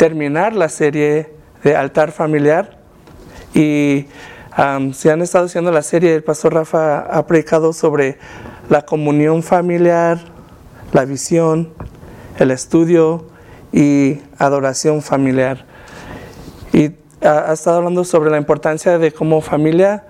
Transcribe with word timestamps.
terminar 0.00 0.56
la 0.56 0.70
serie 0.70 1.28
de 1.62 1.76
altar 1.76 2.10
familiar 2.10 2.78
y 3.52 4.06
si 4.94 5.10
han 5.10 5.20
estado 5.20 5.44
haciendo 5.44 5.70
la 5.70 5.82
serie, 5.82 6.14
el 6.14 6.24
pastor 6.24 6.54
Rafa 6.54 7.00
ha 7.00 7.26
predicado 7.26 7.74
sobre 7.74 8.16
la 8.70 8.80
comunión 8.80 9.42
familiar, 9.42 10.18
la 10.94 11.04
visión, 11.04 11.74
el 12.38 12.50
estudio 12.50 13.26
y 13.74 14.22
adoración 14.38 15.02
familiar. 15.02 15.66
Y 16.72 16.92
ha, 17.22 17.50
ha 17.50 17.52
estado 17.52 17.76
hablando 17.76 18.04
sobre 18.04 18.30
la 18.30 18.38
importancia 18.38 18.96
de 18.96 19.12
como 19.12 19.42
familia 19.42 20.06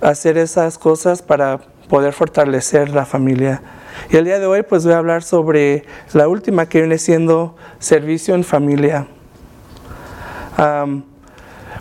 hacer 0.00 0.38
esas 0.38 0.76
cosas 0.76 1.22
para 1.22 1.60
poder 1.88 2.14
fortalecer 2.14 2.90
la 2.90 3.06
familia. 3.06 3.62
Y 4.10 4.16
el 4.16 4.24
día 4.24 4.40
de 4.40 4.46
hoy 4.46 4.64
pues 4.64 4.84
voy 4.84 4.94
a 4.94 4.98
hablar 4.98 5.22
sobre 5.22 5.84
la 6.14 6.26
última 6.26 6.66
que 6.66 6.80
viene 6.80 6.98
siendo 6.98 7.54
servicio 7.78 8.34
en 8.34 8.42
familia 8.42 9.06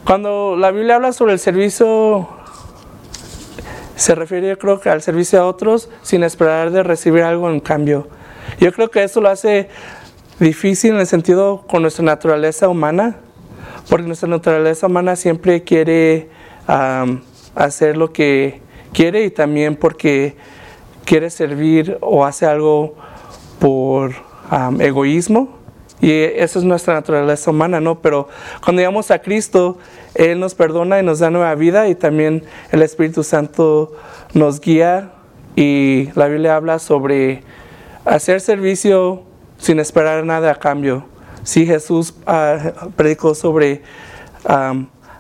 cuando 0.06 0.56
la 0.58 0.72
Biblia 0.72 0.96
habla 0.96 1.12
sobre 1.12 1.34
el 1.34 1.40
servicio, 1.40 2.28
se 3.96 4.16
refiere 4.16 4.58
creo 4.58 4.80
al 4.86 5.02
servicio 5.02 5.42
a 5.42 5.46
otros 5.46 5.90
sin 6.02 6.24
esperar 6.24 6.72
de 6.72 6.84
recibir 6.84 7.24
algo 7.24 7.50
en 7.50 7.60
cambio. 7.60 8.08
Yo 8.60 8.72
creo 8.72 8.90
que 8.90 9.04
eso 9.04 9.22
lo 9.22 9.30
hace 9.30 9.70
difícil 10.40 10.94
en 10.94 11.02
el 11.02 11.08
sentido 11.08 11.66
con 11.68 11.82
nuestra 11.82 12.06
naturaleza 12.06 12.70
humana, 12.70 13.18
porque 13.90 14.08
nuestra 14.08 14.30
naturaleza 14.30 14.88
humana 14.88 15.16
siempre 15.16 15.64
quiere 15.64 16.30
hacer 17.56 17.98
lo 17.98 18.14
que 18.14 18.62
quiere 18.94 19.26
y 19.26 19.32
también 19.32 19.76
porque 19.76 20.38
quiere 21.06 21.30
servir 21.30 21.98
o 22.02 22.26
hace 22.26 22.46
algo 22.46 22.96
por 23.60 24.14
egoísmo 24.80 25.59
y 26.02 26.12
esa 26.12 26.60
es 26.60 26.66
nuestra 26.66 26.94
naturaleza 26.94 27.52
humana, 27.52 27.80
¿no? 27.80 28.00
Pero 28.00 28.30
cuando 28.64 28.80
llegamos 28.80 29.12
a 29.12 29.20
Cristo, 29.20 29.78
Él 30.16 30.40
nos 30.40 30.56
perdona 30.56 31.00
y 31.00 31.04
nos 31.04 31.20
da 31.20 31.30
nueva 31.30 31.54
vida 31.56 31.90
y 31.90 31.96
también 31.96 32.44
el 32.72 32.82
Espíritu 32.82 33.24
Santo 33.24 33.94
nos 34.34 34.62
guía 34.62 35.12
y 35.56 36.10
la 36.16 36.28
Biblia 36.28 36.56
habla 36.56 36.80
sobre 36.80 37.44
hacer 38.06 38.40
servicio 38.40 39.24
sin 39.58 39.80
esperar 39.80 40.26
nada 40.26 40.52
a 40.52 40.56
cambio. 40.56 41.06
Sí, 41.44 41.66
Jesús 41.66 42.14
uh, 42.28 42.92
predicó 42.92 43.36
sobre 43.36 43.82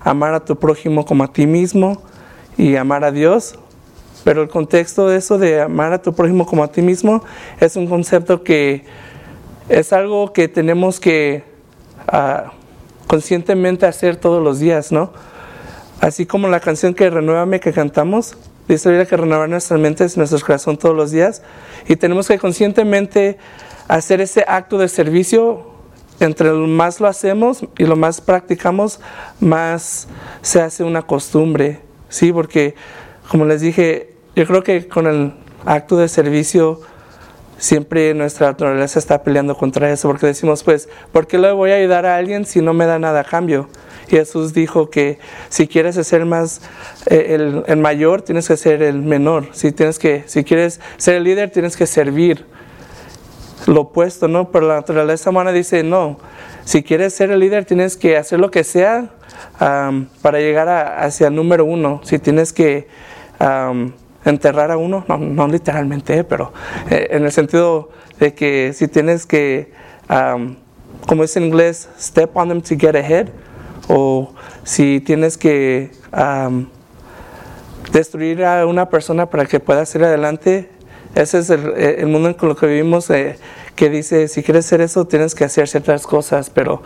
amar 0.02 0.34
a 0.34 0.40
tu 0.40 0.58
prójimo 0.58 1.06
como 1.06 1.24
a 1.24 1.34
ti 1.34 1.46
mismo 1.46 2.02
y 2.58 2.78
amar 2.78 3.04
a 3.04 3.12
Dios, 3.12 3.60
pero 4.24 4.42
el 4.42 4.50
contexto 4.50 5.08
de 5.08 5.18
eso 5.18 5.38
de 5.38 5.62
amar 5.62 5.92
a 5.92 6.02
tu 6.02 6.14
prójimo 6.14 6.46
como 6.46 6.64
a 6.64 6.72
ti 6.72 6.82
mismo 6.82 7.24
es 7.60 7.76
un 7.76 7.88
concepto 7.88 8.44
que 8.44 8.86
es 9.70 9.94
algo 9.94 10.34
que 10.34 10.48
tenemos 10.48 11.00
que 11.00 11.44
ah, 12.08 12.52
conscientemente 13.08 13.86
hacer 13.86 14.18
todos 14.18 14.44
los 14.44 14.60
días, 14.60 14.92
¿no? 14.92 15.14
Así 16.02 16.26
como 16.26 16.48
la 16.48 16.60
canción 16.60 16.94
que 16.94 17.10
Renuévame 17.10 17.60
que 17.60 17.72
cantamos, 17.72 18.36
dice 18.68 19.06
que 19.08 19.18
renovar 19.18 19.50
nuestras 19.50 19.80
mentes, 19.80 20.18
nuestro 20.18 20.40
corazón 20.40 20.78
todos 20.78 20.96
los 20.96 21.12
días, 21.12 21.42
y 21.88 21.96
tenemos 21.96 22.28
que 22.28 22.38
conscientemente 22.40 23.38
hacer 23.88 24.22
ese 24.22 24.46
acto 24.48 24.78
de 24.78 24.88
servicio. 24.88 25.68
Entre 26.22 26.50
lo 26.50 26.68
más 26.68 27.00
lo 27.00 27.08
hacemos 27.08 27.66
y 27.78 27.86
lo 27.86 27.96
más 27.96 28.20
practicamos, 28.20 29.00
más 29.40 30.10
se 30.42 30.62
hace 30.62 30.84
una 30.84 31.04
costumbre, 31.04 31.80
¿sí? 32.10 32.34
Porque, 32.34 32.76
como 33.30 33.46
les 33.46 33.62
dije, 33.62 34.16
yo 34.36 34.46
creo 34.46 34.62
que 34.62 34.88
con 34.88 35.08
el 35.08 35.34
acto 35.66 35.96
de 35.96 36.10
servicio 36.10 36.82
siempre 37.60 38.14
nuestra 38.14 38.48
naturaleza 38.48 38.98
está 38.98 39.22
peleando 39.22 39.56
contra 39.56 39.92
eso, 39.92 40.08
porque 40.08 40.26
decimos, 40.26 40.64
pues, 40.64 40.90
¿por 41.12 41.28
qué 41.28 41.38
le 41.38 41.52
voy 41.52 41.72
a 41.72 41.76
ayudar 41.76 42.06
a 42.06 42.16
alguien 42.16 42.46
si 42.46 42.62
no 42.62 42.74
me 42.74 42.86
da 42.86 42.98
nada 42.98 43.20
a 43.20 43.24
cambio? 43.24 43.70
Y 44.08 44.16
Jesús 44.16 44.54
dijo 44.54 44.90
que 44.90 45.20
si 45.50 45.68
quieres 45.68 45.96
ser 45.96 46.26
más 46.26 46.62
eh, 47.06 47.64
el, 47.68 47.78
mayor, 47.78 48.24
tienes 48.24 48.48
que 48.48 48.58
ser 48.58 48.82
el 48.82 49.02
menor. 49.02 49.50
Si, 49.52 49.72
tienes 49.72 50.00
que, 50.00 50.24
si 50.26 50.44
quieres 50.44 50.80
ser 50.98 51.16
el 51.16 51.24
líder, 51.26 51.52
tienes 51.52 51.78
que 51.78 51.86
servir. 51.86 52.46
Lo 53.68 53.82
opuesto, 53.82 54.28
¿no? 54.28 54.52
Pero 54.52 54.68
la 54.68 54.76
naturaleza 54.76 55.30
humana 55.30 55.52
dice, 55.52 55.84
no, 55.84 56.18
si 56.64 56.82
quieres 56.82 57.14
ser 57.14 57.30
el 57.30 57.40
líder, 57.40 57.66
tienes 57.66 57.98
que 57.98 58.18
hacer 58.18 58.40
lo 58.40 58.50
que 58.50 58.64
sea 58.64 59.10
para 59.60 60.40
llegar 60.40 60.70
hacia 60.70 61.28
el 61.28 61.36
número 61.36 61.66
uno. 61.66 62.02
Si 62.04 62.18
tienes 62.18 62.54
que 62.54 62.88
enterrar 64.30 64.72
a 64.72 64.78
uno, 64.78 65.06
no, 65.08 65.48
literalmente, 65.48 66.24
pero 66.24 66.54
eh, 66.90 67.08
en 67.12 67.26
el 67.26 67.32
sentido 67.32 67.90
de 68.20 68.34
que 68.34 68.74
si 68.74 68.88
tienes 68.88 69.26
que, 69.26 69.72
como 71.08 71.24
es 71.24 71.36
en 71.38 71.44
inglés, 71.44 71.90
step 72.00 72.36
on 72.36 72.50
them 72.50 72.62
to 72.62 72.76
get 72.78 72.96
ahead, 72.96 73.30
o 73.88 74.34
si 74.64 75.00
tienes 75.00 75.38
que 75.38 75.92
destruir 77.92 78.44
a 78.44 78.66
una 78.66 78.90
persona 78.90 79.30
para 79.30 79.46
que 79.46 79.60
pueda 79.60 79.86
seguir 79.86 80.08
adelante, 80.08 80.70
ese 81.16 81.40
es 81.40 81.50
el, 81.50 82.08
mundo 82.08 82.30
en 82.30 82.50
el 82.50 82.56
que 82.56 82.68
vivimos, 82.68 83.10
eh, 83.10 83.38
que 83.76 83.90
dice, 83.90 84.28
si 84.28 84.44
quieres 84.44 84.66
hacer 84.66 84.82
eso, 84.82 85.06
tienes 85.06 85.34
que 85.34 85.44
hacer 85.46 85.68
ciertas 85.68 86.06
cosas, 86.06 86.50
pero 86.50 86.82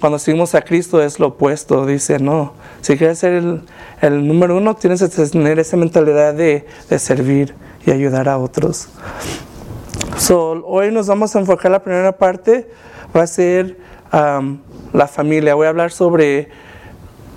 cuando 0.00 0.18
seguimos 0.18 0.54
a 0.54 0.62
Cristo 0.62 1.02
es 1.02 1.18
lo 1.18 1.28
opuesto, 1.28 1.84
dice, 1.84 2.18
no, 2.18 2.52
si 2.80 2.96
quieres 2.96 3.18
ser 3.18 3.62
el, 4.00 4.28
número 4.28 4.56
uno, 4.56 4.76
tienes 4.76 5.02
que 5.02 5.08
tener 5.08 5.58
esa 5.58 5.76
mentalidad 5.76 6.34
de, 6.34 6.66
servir 6.98 7.54
y 7.84 7.90
ayudar 7.90 8.28
a 8.28 8.38
otros. 8.38 8.88
hoy 10.64 10.92
nos 10.92 11.08
vamos 11.08 11.34
a 11.34 11.40
enfocar 11.40 11.72
la 11.72 11.82
primera 11.82 12.16
parte, 12.16 12.70
va 13.16 13.22
a 13.22 13.26
ser 13.26 13.76
um, 14.12 14.58
la 14.92 15.08
familia. 15.08 15.54
Voy 15.54 15.66
a 15.66 15.70
hablar 15.70 15.90
sobre 15.90 16.48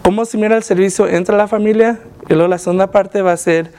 cómo 0.04 0.26
se 0.26 0.38
mira 0.38 0.56
el 0.56 0.64
servicio 0.64 1.08
entre 1.08 1.36
la 1.36 1.48
familia 1.48 2.00
y 2.30 2.34
luego 2.34 2.48
la 2.48 2.58
segunda 2.58 2.92
parte 2.92 3.22
va 3.22 3.32
a 3.32 3.38
ser 3.38 3.72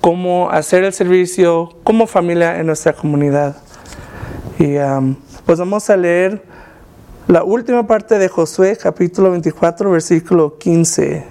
cómo 0.00 0.50
hacer 0.50 0.84
el 0.84 0.92
servicio 0.92 1.76
como 1.84 2.06
familia 2.06 2.58
en 2.58 2.66
nuestra 2.66 2.94
comunidad. 2.94 3.56
Y 4.58 4.76
um, 4.76 5.16
pues 5.44 5.58
vamos 5.58 5.90
a 5.90 5.96
leer 5.96 6.53
la 7.28 7.42
última 7.42 7.86
parte 7.86 8.18
de 8.18 8.28
Josué, 8.28 8.76
capítulo 8.76 9.30
24, 9.30 9.90
versículo 9.90 10.58
15. 10.58 11.24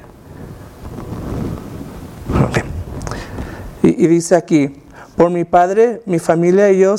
Y, 3.83 4.07
dice 4.07 4.35
aquí, 4.35 4.73
por 5.15 5.29
mi 5.29 5.43
padre, 5.43 6.01
mi 6.05 6.17
familia 6.17 6.71
y 6.71 6.79
yo 6.79 6.95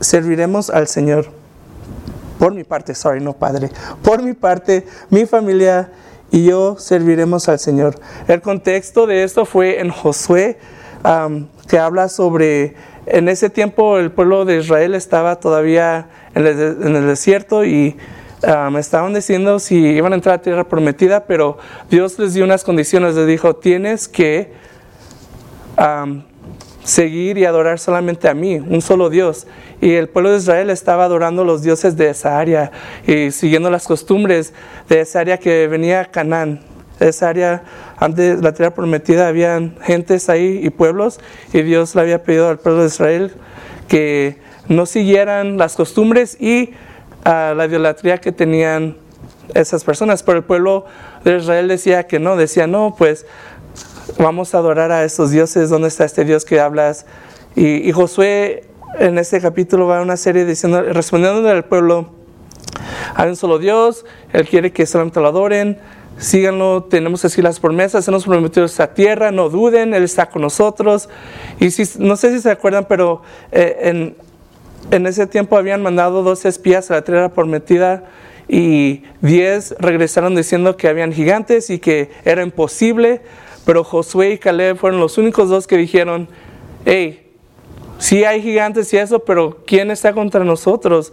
serviremos 0.00 0.70
al 0.70 0.88
Señor. 0.88 1.26
Por 2.38 2.54
mi 2.54 2.64
parte, 2.64 2.94
sorry, 2.94 3.20
no 3.20 3.34
padre. 3.34 3.70
Por 4.02 4.22
mi 4.22 4.32
parte, 4.32 4.86
mi 5.10 5.26
familia 5.26 5.90
y 6.30 6.44
yo 6.44 6.76
serviremos 6.78 7.48
al 7.48 7.58
Señor. 7.58 7.94
El 8.26 8.40
contexto 8.40 9.06
de 9.06 9.24
esto 9.24 9.44
fue 9.44 9.80
en 9.80 9.90
Josué, 9.90 10.58
que 11.68 11.78
habla 11.78 12.08
sobre, 12.08 12.74
en 13.10 13.28
ese 13.28 13.50
tiempo 13.50 13.98
el 13.98 14.10
pueblo 14.10 14.44
de 14.44 14.58
Israel 14.58 14.94
estaba 14.94 15.40
todavía 15.40 16.08
en 16.34 16.46
el, 16.46 17.06
desierto 17.06 17.64
y 17.64 17.96
um, 18.42 18.76
estaban 18.76 19.14
diciendo 19.14 19.58
si 19.58 19.76
iban 19.76 20.12
a 20.12 20.16
entrar 20.16 20.36
a 20.36 20.42
tierra 20.42 20.64
prometida, 20.64 21.26
pero 21.26 21.58
Dios 21.90 22.18
les 22.18 22.34
dio 22.34 22.44
unas 22.44 22.64
condiciones, 22.64 23.14
les 23.14 23.26
dijo, 23.26 23.56
tienes 23.56 24.08
que 24.08 24.52
seguir 26.82 27.38
y 27.38 27.44
adorar 27.44 27.78
solamente 27.78 28.28
a 28.28 28.34
mí, 28.34 28.56
un 28.56 28.80
solo 28.80 29.10
Dios. 29.10 29.46
Y 29.80 29.92
el 29.92 30.08
pueblo 30.08 30.32
de 30.32 30.38
Israel 30.38 30.70
estaba 30.70 31.04
adorando 31.04 31.44
los 31.44 31.62
dioses 31.62 31.96
de 31.96 32.10
esa 32.10 32.38
área 32.38 32.72
y 33.06 33.30
siguiendo 33.30 33.70
las 33.70 33.86
costumbres 33.86 34.52
de 34.88 35.00
esa 35.00 35.20
área 35.20 35.38
que 35.38 35.68
venía 35.68 36.06
Canaán. 36.06 36.60
Esa 37.00 37.28
área, 37.28 37.62
antes 37.96 38.42
la 38.42 38.52
tierra 38.52 38.74
prometida, 38.74 39.28
habían 39.28 39.76
gentes 39.82 40.28
ahí 40.28 40.60
y 40.62 40.70
pueblos, 40.70 41.20
y 41.52 41.62
Dios 41.62 41.94
le 41.94 42.00
había 42.02 42.22
pedido 42.22 42.48
al 42.48 42.58
pueblo 42.58 42.82
de 42.82 42.88
Israel 42.88 43.32
que 43.88 44.38
no 44.68 44.86
siguieran 44.86 45.56
las 45.56 45.76
costumbres 45.76 46.40
y 46.40 46.70
ah, 47.24 47.54
la 47.56 47.66
idolatría 47.66 48.18
que 48.18 48.32
tenían 48.32 48.96
esas 49.54 49.84
personas. 49.84 50.22
Pero 50.22 50.38
el 50.38 50.44
pueblo 50.44 50.84
de 51.24 51.36
Israel 51.36 51.68
decía 51.68 52.06
que 52.06 52.18
no, 52.18 52.36
decía 52.36 52.66
no, 52.66 52.94
pues 52.96 53.26
vamos 54.18 54.54
a 54.54 54.58
adorar 54.58 54.92
a 54.92 55.04
esos 55.04 55.30
dioses, 55.30 55.70
¿dónde 55.70 55.88
está 55.88 56.04
este 56.04 56.24
Dios 56.24 56.44
que 56.44 56.60
hablas? 56.60 57.06
Y, 57.56 57.90
Josué 57.92 58.64
en 58.98 59.18
este 59.18 59.40
capítulo 59.40 59.86
va 59.86 59.98
a 59.98 60.02
una 60.02 60.16
serie 60.16 60.44
diciendo, 60.44 60.82
respondiendo 60.82 61.46
al 61.48 61.64
pueblo, 61.64 62.10
hay 63.14 63.28
un 63.28 63.36
solo 63.36 63.58
Dios, 63.58 64.04
Él 64.32 64.48
quiere 64.48 64.72
que 64.72 64.86
solamente 64.86 65.20
lo 65.20 65.28
adoren, 65.28 65.78
síganlo, 66.18 66.84
tenemos 66.84 67.20
seguir 67.20 67.44
las 67.44 67.60
promesas, 67.60 68.06
Él 68.08 68.12
nos 68.12 68.24
prometió 68.24 68.64
esta 68.64 68.92
tierra, 68.94 69.30
no 69.30 69.48
duden, 69.48 69.94
Él 69.94 70.04
está 70.04 70.28
con 70.28 70.42
nosotros. 70.42 71.08
Y 71.60 71.70
si, 71.70 71.98
no 71.98 72.16
sé 72.16 72.32
si 72.32 72.40
se 72.40 72.50
acuerdan, 72.50 72.86
pero 72.88 73.22
eh, 73.52 73.76
en, 73.82 74.16
en, 74.90 75.06
ese 75.06 75.26
tiempo 75.26 75.56
habían 75.56 75.82
mandado 75.82 76.22
dos 76.22 76.44
espías 76.44 76.90
a 76.90 76.94
la 76.94 77.02
tierra 77.02 77.28
prometida 77.30 78.04
y 78.48 79.02
diez 79.20 79.74
regresaron 79.78 80.34
diciendo 80.34 80.76
que 80.76 80.88
habían 80.88 81.12
gigantes 81.12 81.70
y 81.70 81.78
que 81.78 82.10
era 82.24 82.42
imposible, 82.42 83.20
pero 83.64 83.84
Josué 83.84 84.32
y 84.32 84.38
Caleb 84.38 84.78
fueron 84.78 85.00
los 85.00 85.18
únicos 85.18 85.50
dos 85.50 85.66
que 85.66 85.76
dijeron, 85.76 86.28
hey, 86.84 87.28
sí 87.98 88.24
hay 88.24 88.42
gigantes 88.42 88.92
y 88.94 88.96
eso, 88.96 89.20
pero 89.20 89.58
¿quién 89.66 89.90
está 89.90 90.12
contra 90.12 90.42
nosotros? 90.44 91.12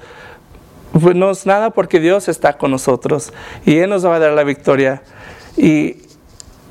Pues 0.92 1.16
no 1.16 1.32
es 1.32 1.46
nada 1.46 1.72
porque 1.72 2.00
Dios 2.00 2.28
está 2.28 2.58
con 2.58 2.72
nosotros 2.72 3.34
y 3.66 3.78
Él 3.78 3.90
nos 3.90 4.06
va 4.06 4.16
a 4.16 4.20
dar 4.20 4.32
la 4.32 4.44
victoria. 4.44 5.02
Y 5.58 5.98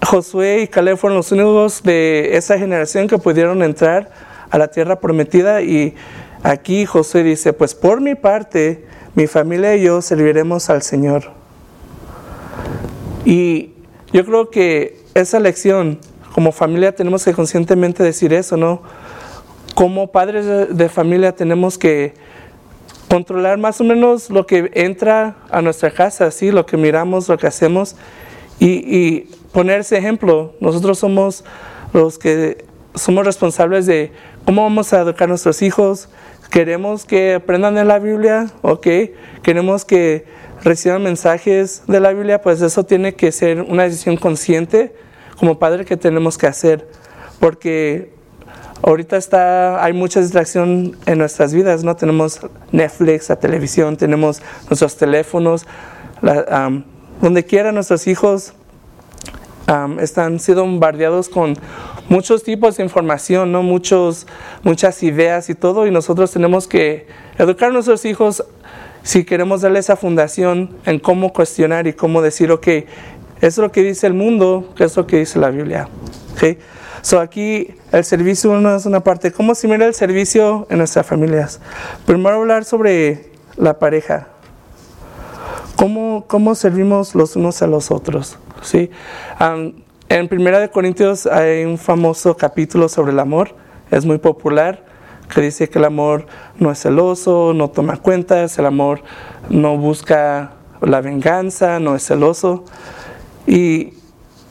Josué 0.05 0.63
y 0.63 0.69
Caleb 0.69 0.97
fueron 0.97 1.17
los 1.17 1.31
únicos 1.33 1.83
de 1.83 2.37
esa 2.37 2.59
generación 2.59 3.07
que 3.09 3.19
pudieron 3.19 3.63
entrar 3.63 4.11
a 4.51 4.59
la 4.59 4.69
tierra 4.69 5.01
prometida 5.01 5.63
y 5.63 5.95
aquí 6.43 6.87
Josué 6.87 7.23
dice, 7.23 7.53
pues 7.53 7.75
por 7.75 8.01
mi 8.01 8.15
parte, 8.15 8.85
mi 9.15 9.27
familia 9.27 9.77
y 9.77 9.83
yo 9.83 10.01
serviremos 10.01 10.71
al 10.71 10.83
Señor. 10.83 11.33
Y 13.25 13.73
yo 14.13 14.25
creo 14.25 14.51
que 14.51 15.01
esa 15.15 15.41
lección, 15.41 15.99
como 16.35 16.53
familia 16.53 16.95
tenemos 16.95 17.25
que 17.25 17.33
conscientemente 17.33 18.03
decir 18.03 18.33
eso, 18.33 18.57
¿no? 18.57 18.83
como 19.75 20.13
padres 20.13 20.77
de, 20.77 20.89
familia 20.89 21.35
tenemos 21.35 21.79
que 21.79 22.15
controlar 23.15 23.59
más 23.59 23.81
o 23.81 23.85
menos 23.85 24.29
lo 24.29 24.45
que 24.45 24.73
entra 24.75 25.37
a 25.49 25.63
nuestra 25.63 25.93
casa, 25.93 26.33
¿sí? 26.33 26.51
lo 26.51 26.67
que 26.67 26.77
miramos, 26.77 27.29
lo 27.29 27.39
que 27.39 27.47
hacemos 27.47 27.95
y, 28.59 28.71
y 28.71 29.31
poner 29.53 29.83
ese 29.83 29.97
ejemplo. 29.97 30.53
Nosotros 30.59 30.99
somos 30.99 31.45
los 31.93 32.19
que 32.19 32.65
somos 32.97 33.25
responsables 33.25 33.87
de 33.87 34.11
cómo 34.45 34.65
vamos 34.65 34.93
a 34.93 35.03
educar 35.03 35.27
a 35.27 35.29
nuestros 35.29 35.63
hijos. 35.63 36.09
Queremos 36.51 37.05
que 37.05 37.35
aprendan 37.35 37.77
de 37.77 37.85
la 37.85 38.01
Biblia, 38.01 38.51
¿ok? 38.63 38.89
Queremos 39.45 39.85
que 39.85 40.25
reciban 40.65 41.05
mensajes 41.05 41.85
de 41.87 42.01
la 42.01 42.13
Biblia, 42.13 42.43
pues 42.43 42.63
eso 42.63 42.83
tiene 42.83 43.15
que 43.15 43.31
ser 43.31 43.63
una 43.63 43.85
decisión 43.85 44.17
consciente 44.17 44.93
como 45.39 45.61
padre 45.61 45.85
que 45.85 45.97
tenemos 45.97 46.37
que 46.37 46.49
hacer. 46.49 46.89
Porque 47.39 48.11
ahorita 48.87 49.17
está, 49.17 49.83
hay 49.83 49.95
mucha 49.95 50.21
distracción 50.21 50.97
en 51.07 51.19
nuestras 51.19 51.55
vidas, 51.55 51.85
¿no? 51.85 51.97
Tenemos 51.97 52.41
Netflix, 52.71 53.31
la 53.31 53.37
televisión, 53.37 53.97
tenemos 53.97 54.43
nuestros 54.69 54.97
teléfonos, 54.97 55.67
donde 57.21 57.45
quiera 57.45 57.73
nuestros 57.73 58.07
hijos 58.07 58.53
están 60.01 60.39
siendo 60.39 60.65
bombardeados 60.65 61.31
con 61.31 61.57
muchos 62.11 62.43
tipos 62.43 62.77
de 62.77 62.83
información, 62.83 63.53
¿no? 63.53 63.63
Muchos, 63.63 64.27
muchas 64.63 65.03
ideas 65.03 65.49
y 65.49 65.55
todo, 65.55 65.87
y 65.87 65.91
nosotros 65.91 66.31
tenemos 66.31 66.69
que 66.69 67.07
educar 67.39 67.71
a 67.71 67.73
nuestros 67.73 68.05
hijos 68.05 68.45
si 69.03 69.25
queremos 69.25 69.63
darle 69.63 69.79
esa 69.79 69.97
fundación 69.97 70.77
en 70.85 70.99
cómo 70.99 71.33
cuestionar 71.33 71.87
y 71.87 71.95
cómo 71.95 72.21
decir, 72.21 72.51
ok, 72.53 72.67
eso 72.67 72.87
es 73.41 73.59
lo 73.59 73.73
que 73.73 73.83
dice 73.83 74.07
el 74.07 74.15
mundo, 74.15 74.73
que 74.77 74.85
es 74.85 74.97
lo 74.97 75.07
que 75.07 75.19
dice 75.19 75.39
la 75.39 75.51
Biblia. 75.51 75.89
¿okay? 76.35 76.59
So 77.05 77.21
aquí 77.21 77.75
el 77.93 78.03
servicio 78.03 78.59
no 78.61 78.75
es 78.75 78.87
una 78.87 79.01
parte. 79.01 79.31
¿Cómo 79.31 79.55
se 79.55 79.69
mira 79.69 79.85
el 79.85 79.93
servicio 79.93 80.67
en 80.71 80.79
nuestras 80.79 81.07
familias? 81.07 81.61
Primero 82.07 82.37
hablar 82.37 82.65
sobre 82.65 83.31
la 83.57 83.79
pareja. 83.79 84.29
¿Cómo, 85.77 86.25
cómo 86.27 86.55
servimos 86.55 87.15
los 87.15 87.37
unos 87.37 87.61
a 87.61 87.67
los 87.67 87.91
otros? 87.91 88.39
¿Sí? 88.63 88.91
en 90.09 90.29
Primera 90.29 90.59
de 90.61 90.71
Corintios 90.71 91.27
hay 91.27 91.67
un 91.67 91.77
famoso 91.77 92.39
capítulo 92.39 92.89
sobre 92.89 93.13
el 93.13 93.19
amor. 93.19 93.55
Es 93.91 94.07
muy 94.07 94.17
popular 94.17 94.87
que 95.29 95.43
dice 95.43 95.69
que 95.69 95.81
el 95.81 95.85
amor 95.85 96.25
no 96.59 96.71
es 96.71 96.81
celoso, 96.81 97.53
no 97.53 97.69
toma 97.69 97.99
cuentas, 97.99 98.59
el 98.59 98.65
amor 98.65 99.03
no 99.51 99.77
busca 99.77 100.53
la 100.81 101.03
venganza, 101.03 101.81
no 101.81 101.97
es 101.97 102.07
celoso. 102.07 102.65
Y 103.47 103.93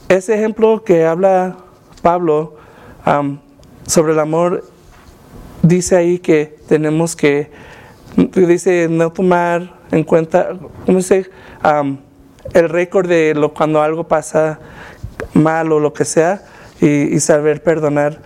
ese 0.08 0.36
ejemplo 0.36 0.84
que 0.84 1.08
habla 1.08 1.63
Pablo 2.04 2.54
sobre 3.88 4.14
el 4.14 4.20
amor 4.20 4.64
dice 5.64 5.96
ahí 5.96 6.20
que 6.20 6.58
tenemos 6.68 7.16
que, 7.16 7.50
dice, 8.16 8.88
no 8.90 9.12
tomar 9.12 9.80
en 9.92 10.04
cuenta, 10.04 10.50
el 12.54 12.70
récord 12.70 13.08
de 13.08 13.34
lo, 13.34 13.54
cuando 13.54 13.82
algo 13.82 14.08
pasa 14.08 14.60
mal 15.34 15.72
o 15.72 15.80
lo 15.80 15.94
que 15.94 16.06
sea 16.06 16.44
y, 16.82 17.20
saber 17.20 17.64
perdonar. 17.64 18.20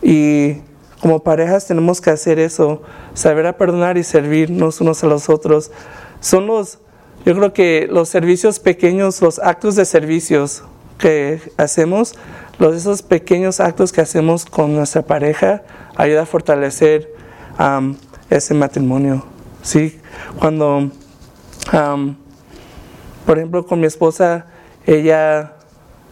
Y 0.00 0.58
como 1.00 1.22
parejas 1.22 1.66
tenemos 1.66 2.00
que 2.00 2.10
hacer 2.10 2.38
eso, 2.38 2.82
saber 3.14 3.46
a 3.46 3.56
perdonar 3.56 3.98
y 3.98 4.04
servirnos 4.04 4.80
unos 4.80 5.02
a 5.02 5.08
los 5.08 5.28
otros. 5.28 5.72
Son 6.20 6.46
los, 6.46 6.78
yo 7.24 7.34
creo 7.34 7.52
que 7.52 7.88
los 7.90 8.08
servicios 8.08 8.60
pequeños, 8.60 9.20
los 9.20 9.40
actos 9.40 9.74
de 9.74 9.84
servicios 9.84 10.62
que 10.98 11.40
hacemos, 11.56 12.14
los, 12.58 12.74
esos 12.74 13.02
pequeños 13.02 13.60
actos 13.60 13.92
que 13.92 14.00
hacemos 14.00 14.44
con 14.44 14.74
nuestra 14.74 15.02
pareja 15.02 15.62
ayuda 15.96 16.22
a 16.22 16.26
fortalecer 16.26 17.14
ese 18.30 18.54
matrimonio. 18.54 19.24
¿sí? 19.62 20.00
Cuando, 20.38 20.90
por 23.26 23.38
ejemplo, 23.38 23.66
con 23.66 23.80
mi 23.80 23.86
esposa, 23.86 24.46
ella 24.86 25.52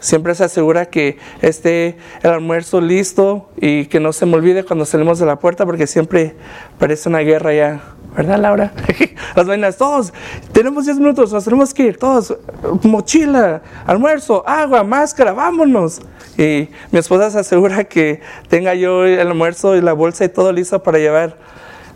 siempre 0.01 0.35
se 0.35 0.45
asegura 0.45 0.87
que 0.87 1.19
esté 1.41 1.97
el 2.23 2.31
almuerzo 2.31 2.81
listo 2.81 3.49
y 3.57 3.87
que 3.87 4.01
no 4.01 4.13
se 4.13 4.27
me 4.27 4.35
olvide 4.35 4.65
cuando 4.65 4.85
salimos 4.85 5.19
de 5.19 5.27
la 5.27 5.39
puerta 5.39 5.65
porque 5.65 5.87
siempre 5.87 6.37
parece 6.79 7.09
una 7.09 7.21
guerra 7.21 7.55
ya 7.55 7.94
¿verdad, 8.17 8.39
Laura? 8.39 8.73
Las 9.37 9.47
vainas, 9.47 9.77
todos, 9.77 10.13
tenemos 10.53 10.85
10 10.85 10.99
minutos, 10.99 11.33
nos 11.33 11.45
tenemos 11.45 11.75
que 11.75 11.85
ir, 11.85 11.99
todos, 11.99 12.37
mochila, 12.83 13.63
almuerzo, 13.87 14.47
agua, 14.47 14.85
máscara, 14.85 15.33
vámonos. 15.33 16.01
Y 16.37 16.69
mi 16.91 16.99
esposa 16.99 17.31
se 17.31 17.39
asegura 17.39 17.85
que 17.85 18.21
tenga 18.49 18.75
yo 18.75 19.05
el 19.05 19.21
almuerzo 19.21 19.77
y 19.77 19.81
la 19.81 19.93
bolsa 19.93 20.25
y 20.25 20.29
todo 20.29 20.53
listo 20.53 20.83
para 20.83 20.99
llevar. 20.99 21.37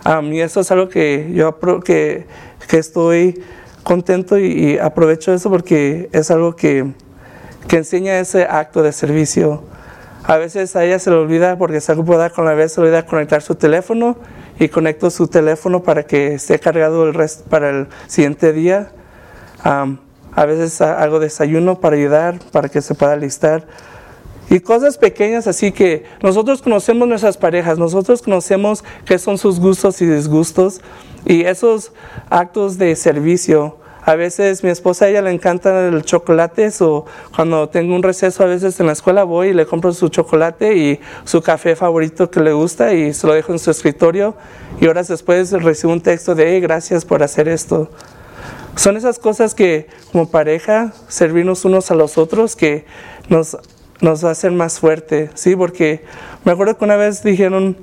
A 0.04 0.22
mí 0.22 0.40
eso 0.40 0.60
es 0.60 0.70
algo 0.70 0.88
que 0.88 1.30
yo 1.34 1.58
que, 1.84 2.26
que 2.68 2.78
estoy 2.78 3.42
contento 3.82 4.38
y, 4.38 4.78
aprovecho 4.78 5.32
eso 5.32 5.50
porque 5.50 6.08
es 6.12 6.30
algo 6.30 6.54
que, 6.54 6.92
que 7.66 7.78
enseña 7.78 8.18
ese 8.18 8.44
acto 8.44 8.82
de 8.82 8.92
servicio. 8.92 9.62
A 10.24 10.36
veces 10.36 10.76
a 10.76 10.84
ella 10.84 10.98
se 10.98 11.10
le 11.10 11.16
olvida 11.16 11.56
porque 11.56 11.78
está 11.78 11.94
ocupada 11.94 12.30
con 12.30 12.44
la 12.44 12.54
vez, 12.54 12.72
se 12.72 12.80
le 12.80 12.88
olvida 12.88 13.06
conectar 13.06 13.40
su 13.40 13.54
teléfono 13.54 14.16
y 14.58 14.68
conecto 14.68 15.10
su 15.10 15.28
teléfono 15.28 15.82
para 15.82 16.04
que 16.04 16.34
esté 16.34 16.58
cargado 16.58 17.06
el 17.06 17.14
resto 17.14 17.44
para 17.48 17.70
el 17.70 17.86
siguiente 18.06 18.52
día. 18.52 18.92
a 19.62 20.46
veces 20.46 20.80
hago 20.80 21.18
desayuno 21.18 21.80
para 21.80 21.96
ayudar, 21.96 22.38
para 22.52 22.68
que 22.68 22.80
se 22.80 22.94
pueda 22.94 23.16
listar. 23.16 23.66
Y 24.50 24.60
cosas 24.60 24.96
pequeñas 24.96 25.46
así 25.46 25.72
que 25.72 26.04
nosotros 26.22 26.62
conocemos 26.62 27.06
nuestras 27.06 27.36
parejas, 27.36 27.78
nosotros 27.78 28.22
conocemos 28.22 28.82
qué 29.04 29.18
son 29.18 29.36
sus 29.36 29.60
gustos 29.60 30.00
y 30.00 30.06
disgustos 30.06 30.80
y 31.26 31.42
esos 31.42 31.92
actos 32.30 32.78
de 32.78 32.96
servicio 32.96 33.77
a 34.08 34.16
veces 34.16 34.64
mi 34.64 34.70
esposa, 34.70 35.04
a 35.04 35.08
ella 35.08 35.20
le 35.20 35.30
encanta 35.30 35.86
el 35.86 36.02
chocolate, 36.02 36.70
o 36.80 37.04
cuando 37.36 37.68
tengo 37.68 37.94
un 37.94 38.02
receso 38.02 38.42
a 38.42 38.46
veces 38.46 38.80
en 38.80 38.86
la 38.86 38.92
escuela 38.92 39.22
voy 39.22 39.48
y 39.48 39.52
le 39.52 39.66
compro 39.66 39.92
su 39.92 40.08
chocolate 40.08 40.78
y 40.78 40.98
su 41.24 41.42
café 41.42 41.76
favorito 41.76 42.30
que 42.30 42.40
le 42.40 42.54
gusta 42.54 42.94
y 42.94 43.12
se 43.12 43.26
lo 43.26 43.34
dejo 43.34 43.52
en 43.52 43.58
su 43.58 43.70
escritorio 43.70 44.34
y 44.80 44.86
horas 44.86 45.08
después 45.08 45.52
recibo 45.52 45.92
un 45.92 46.00
texto 46.00 46.34
de, 46.34 46.54
hey, 46.54 46.60
gracias 46.62 47.04
por 47.04 47.22
hacer 47.22 47.48
esto. 47.48 47.90
Son 48.76 48.96
esas 48.96 49.18
cosas 49.18 49.54
que 49.54 49.88
como 50.10 50.30
pareja, 50.30 50.94
servirnos 51.08 51.66
unos 51.66 51.90
a 51.90 51.94
los 51.94 52.16
otros, 52.16 52.56
que 52.56 52.86
nos, 53.28 53.58
nos 54.00 54.24
hacen 54.24 54.56
más 54.56 54.80
fuerte, 54.80 55.28
¿sí? 55.34 55.54
Porque 55.54 56.02
me 56.44 56.52
acuerdo 56.52 56.78
que 56.78 56.84
una 56.86 56.96
vez 56.96 57.22
dijeron, 57.22 57.76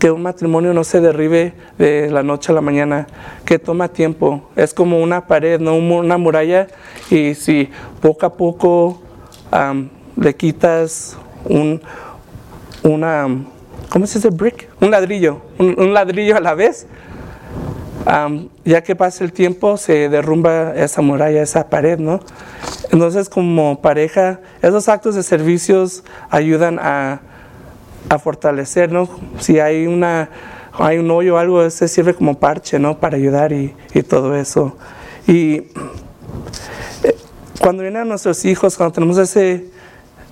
que 0.00 0.10
un 0.10 0.22
matrimonio 0.22 0.72
no 0.72 0.82
se 0.82 1.00
derribe 1.00 1.52
de 1.76 2.10
la 2.10 2.22
noche 2.22 2.50
a 2.50 2.54
la 2.54 2.62
mañana, 2.62 3.06
que 3.44 3.58
toma 3.58 3.88
tiempo. 3.88 4.48
Es 4.56 4.72
como 4.72 4.98
una 4.98 5.26
pared, 5.26 5.60
no 5.60 5.76
una 5.76 6.16
muralla, 6.16 6.68
y 7.10 7.34
si 7.34 7.68
poco 8.00 8.24
a 8.24 8.32
poco 8.32 9.02
le 10.16 10.34
quitas 10.34 11.18
un, 11.44 11.82
una, 12.82 13.28
¿cómo 13.90 14.06
se 14.06 14.18
dice? 14.18 14.30
Brick, 14.30 14.70
un 14.80 14.90
ladrillo, 14.90 15.42
un, 15.58 15.92
ladrillo 15.92 16.34
a 16.34 16.40
la 16.40 16.54
vez. 16.54 16.86
ya 18.64 18.82
que 18.82 18.96
pasa 18.96 19.22
el 19.22 19.34
tiempo, 19.34 19.76
se 19.76 20.08
derrumba 20.08 20.72
esa 20.76 21.02
muralla, 21.02 21.42
esa 21.42 21.68
pared, 21.68 21.98
¿no? 21.98 22.20
Entonces, 22.90 23.28
como 23.28 23.82
pareja, 23.82 24.40
esos 24.62 24.88
actos 24.88 25.14
de 25.14 25.22
servicios 25.22 26.04
ayudan 26.30 26.78
a 26.80 27.20
a 28.08 28.18
fortalecernos. 28.18 29.08
Si 29.38 29.60
hay, 29.60 29.86
una, 29.86 30.30
hay 30.72 30.98
un 30.98 31.10
hoyo 31.10 31.34
o 31.34 31.38
algo, 31.38 31.62
ese 31.62 31.88
sirve 31.88 32.14
como 32.14 32.38
parche, 32.38 32.78
¿no? 32.78 32.98
Para 32.98 33.16
ayudar 33.16 33.52
y, 33.52 33.74
y 33.94 34.02
todo 34.02 34.36
eso. 34.36 34.76
Y 35.26 35.68
eh, 37.02 37.16
cuando 37.60 37.82
vienen 37.82 38.02
a 38.02 38.04
nuestros 38.04 38.44
hijos, 38.44 38.76
cuando 38.76 38.94
tenemos 38.94 39.18
ese, 39.18 39.66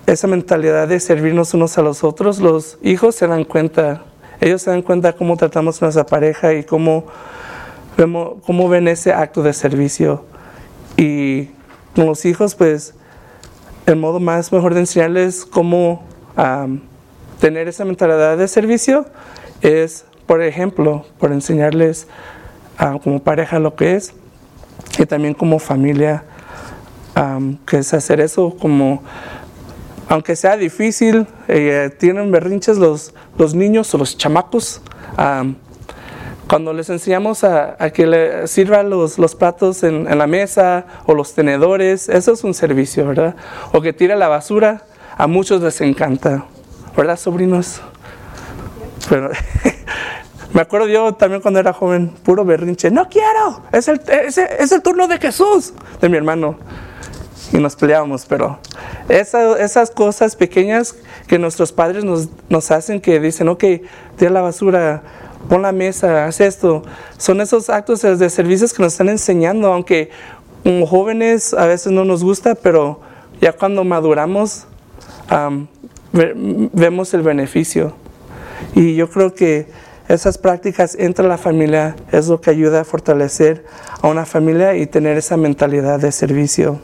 esa 0.07 0.27
mentalidad 0.27 0.89
de 0.89 0.99
servirnos 1.01 1.55
unos 1.55 1.77
a 1.79 1.83
los 1.83 2.03
otros, 2.03 2.39
los 2.39 2.79
hijos 2.83 3.15
se 3.15 3.27
dan 3.27 3.45
cuenta, 3.45 4.05
ellos 4.41 4.63
se 4.63 4.71
dan 4.71 4.83
cuenta 4.83 5.13
cómo 5.15 5.37
tratamos 5.37 5.81
a 5.83 5.87
nuestra 5.87 6.07
pareja 6.07 6.55
y 6.55 6.65
cómo, 6.65 7.07
vemos, 7.97 8.35
cómo 8.45 8.69
ven 8.69 8.89
ese 8.89 9.13
acto 9.13 9.43
de 9.43 9.53
servicio. 9.53 10.25
Y 10.97 11.51
con 11.95 12.07
los 12.07 12.25
hijos, 12.25 12.55
pues, 12.55 12.95
el 13.87 13.97
modo 13.97 14.21
más 14.21 14.53
mejor 14.53 14.75
de 14.75 14.81
enseñarles 14.81 15.45
cómo 15.45 16.03
tener 17.41 17.69
esa 17.69 17.85
mentalidad 17.85 18.37
de 18.37 18.49
servicio 18.49 19.07
es, 19.61 20.05
por 20.27 20.43
ejemplo, 20.43 21.05
por 21.19 21.33
enseñarles 21.33 22.07
como 23.03 23.21
pareja 23.23 23.59
lo 23.59 23.75
que 23.75 23.95
es 23.95 24.15
y 24.99 25.07
también 25.07 25.35
como 25.35 25.59
familia, 25.59 26.25
que 27.67 27.79
es 27.79 27.95
hacer 27.95 28.21
eso 28.21 28.57
como, 28.59 29.03
aunque 30.09 30.37
sea 30.37 30.57
difícil, 30.57 31.27
eh, 31.49 31.91
tienen 31.99 32.31
berrinches 32.31 32.79
los, 32.79 33.15
los 33.37 33.55
niños 33.55 33.93
o 33.95 33.99
los 33.99 34.17
chamacos. 34.17 34.81
cuando 36.49 36.73
les 36.73 36.89
enseñamos 36.89 37.45
a, 37.45 37.77
que 37.93 38.07
le 38.07 38.47
sirvan 38.47 38.89
los, 38.91 39.19
los 39.19 39.35
platos 39.35 39.83
en, 39.83 40.11
en, 40.11 40.19
la 40.19 40.27
mesa 40.27 40.87
o 41.07 41.15
los 41.15 41.35
tenedores, 41.35 42.09
eso 42.09 42.33
es 42.33 42.45
un 42.45 42.55
servicio, 42.55 43.07
¿verdad? 43.07 43.35
O 43.73 43.81
que 43.81 43.93
tire 43.93 44.17
la 44.17 44.29
basura, 44.29 44.85
a 45.17 45.27
muchos 45.27 45.61
les 45.61 45.81
encanta, 45.81 46.47
¿verdad, 46.99 47.17
sobrinos? 47.17 47.81
Pero 49.09 49.31
me 50.53 50.61
acuerdo 50.61 50.89
yo 50.89 51.15
también 51.15 51.41
cuando 51.41 51.61
era 51.61 51.73
joven, 51.73 52.09
puro 52.25 52.45
berrinche, 52.45 52.91
no 52.91 53.09
quiero, 53.09 53.63
es 53.73 53.87
el, 53.87 54.01
es, 54.09 54.37
es 54.37 54.73
el 54.73 54.83
turno 54.83 55.07
de 55.07 55.19
Jesús, 55.19 55.75
de 56.01 56.09
mi 56.09 56.17
hermano. 56.17 56.59
Y 57.53 57.59
nos 57.59 57.77
peleábamos, 57.77 58.27
pero 58.27 58.59
esas 59.09 59.91
cosas 59.93 60.35
pequeñas 60.35 60.97
que 61.29 61.39
nuestros 61.39 61.71
padres 61.71 62.03
nos, 62.03 62.29
nos 62.49 62.71
hacen, 62.73 63.01
que 63.01 63.21
dicen, 63.21 63.49
ok, 63.49 63.65
tira 64.17 64.33
la 64.33 64.41
basura, 64.43 65.03
pon 65.49 65.63
la 65.63 65.71
mesa, 65.71 66.27
haz 66.27 66.41
esto, 66.41 66.83
son 67.17 67.41
esos 67.41 67.71
actos 67.71 68.03
de 68.03 68.29
servicios 68.29 68.75
que 68.75 68.83
nos 68.83 68.95
están 68.95 69.09
enseñando, 69.09 69.73
aunque 69.73 70.11
como 70.65 70.85
jóvenes 70.85 71.55
a 71.55 71.65
veces 71.67 71.93
no 71.93 72.05
nos 72.05 72.25
gusta, 72.25 72.57
pero 72.57 73.01
ya 73.41 73.53
cuando 73.53 73.85
maduramos 73.85 74.67
vemos 76.13 77.15
el 77.15 77.23
beneficio. 77.23 77.95
Y 78.75 78.97
yo 78.97 79.09
creo 79.11 79.35
que 79.35 79.69
esas 80.09 80.39
prácticas 80.39 80.97
entre 80.99 81.29
la 81.29 81.37
familia 81.37 81.95
es 82.11 82.29
lo 82.29 82.41
que 82.41 82.51
ayuda 82.51 82.81
a 82.81 82.85
fortalecer 82.85 83.65
a 84.01 84.09
una 84.09 84.25
familia 84.25 84.75
y 84.75 84.87
tener 84.87 85.19
esa 85.19 85.37
mentalidad 85.37 86.01
de 86.01 86.13
servicio. 86.13 86.81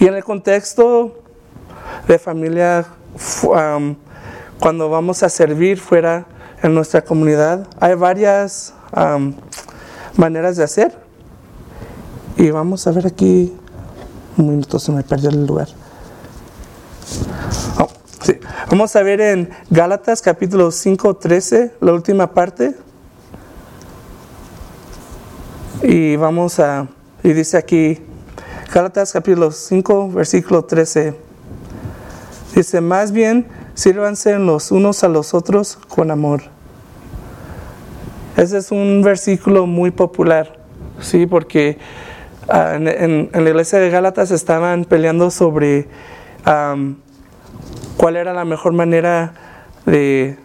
y 0.00 0.06
en 0.06 0.14
el 0.14 0.24
contexto 0.24 1.22
de 2.08 2.18
familia, 2.18 2.86
cuando 4.58 4.88
vamos 4.88 5.22
a 5.22 5.28
servir 5.28 5.78
fuera 5.78 6.26
en 6.62 6.74
nuestra 6.74 7.02
comunidad, 7.02 7.68
hay 7.78 7.94
varias 7.94 8.72
maneras 10.16 10.56
de 10.56 10.64
hacer. 10.64 11.04
Y 12.36 12.50
vamos 12.50 12.86
a 12.86 12.92
ver 12.92 13.06
aquí, 13.06 13.54
un 14.36 14.48
minuto 14.48 14.78
se 14.78 14.90
me 14.90 15.02
perdió 15.02 15.30
el 15.30 15.46
lugar. 15.46 15.68
Vamos 18.70 18.96
a 18.96 19.02
ver 19.02 19.20
en 19.20 19.50
Gálatas 19.68 20.22
capítulo 20.22 20.70
5, 20.70 21.16
13, 21.16 21.72
la 21.80 21.92
última 21.92 22.32
parte. 22.32 22.74
Y 25.82 26.16
vamos 26.16 26.58
a, 26.58 26.88
y 27.22 27.32
dice 27.34 27.58
aquí, 27.58 27.98
Gálatas 28.72 29.12
capítulo 29.12 29.50
5, 29.50 30.10
versículo 30.10 30.64
13. 30.64 31.14
Dice, 32.54 32.80
más 32.80 33.12
bien, 33.12 33.46
sírvanse 33.74 34.38
los 34.38 34.70
unos 34.70 35.04
a 35.04 35.08
los 35.08 35.34
otros 35.34 35.76
con 35.88 36.10
amor. 36.10 36.42
Ese 38.36 38.58
es 38.58 38.70
un 38.70 39.02
versículo 39.02 39.66
muy 39.66 39.90
popular, 39.90 40.58
¿sí? 41.00 41.26
Porque 41.26 41.78
ah, 42.48 42.76
en, 42.76 43.30
la 43.32 43.50
iglesia 43.50 43.78
de 43.78 43.90
Gálatas 43.90 44.30
estaban 44.30 44.86
peleando 44.86 45.30
sobre 45.30 45.88
cuál 47.96 48.16
era 48.16 48.32
la 48.32 48.44
mejor 48.44 48.72
manera 48.72 49.34
de, 49.86 50.36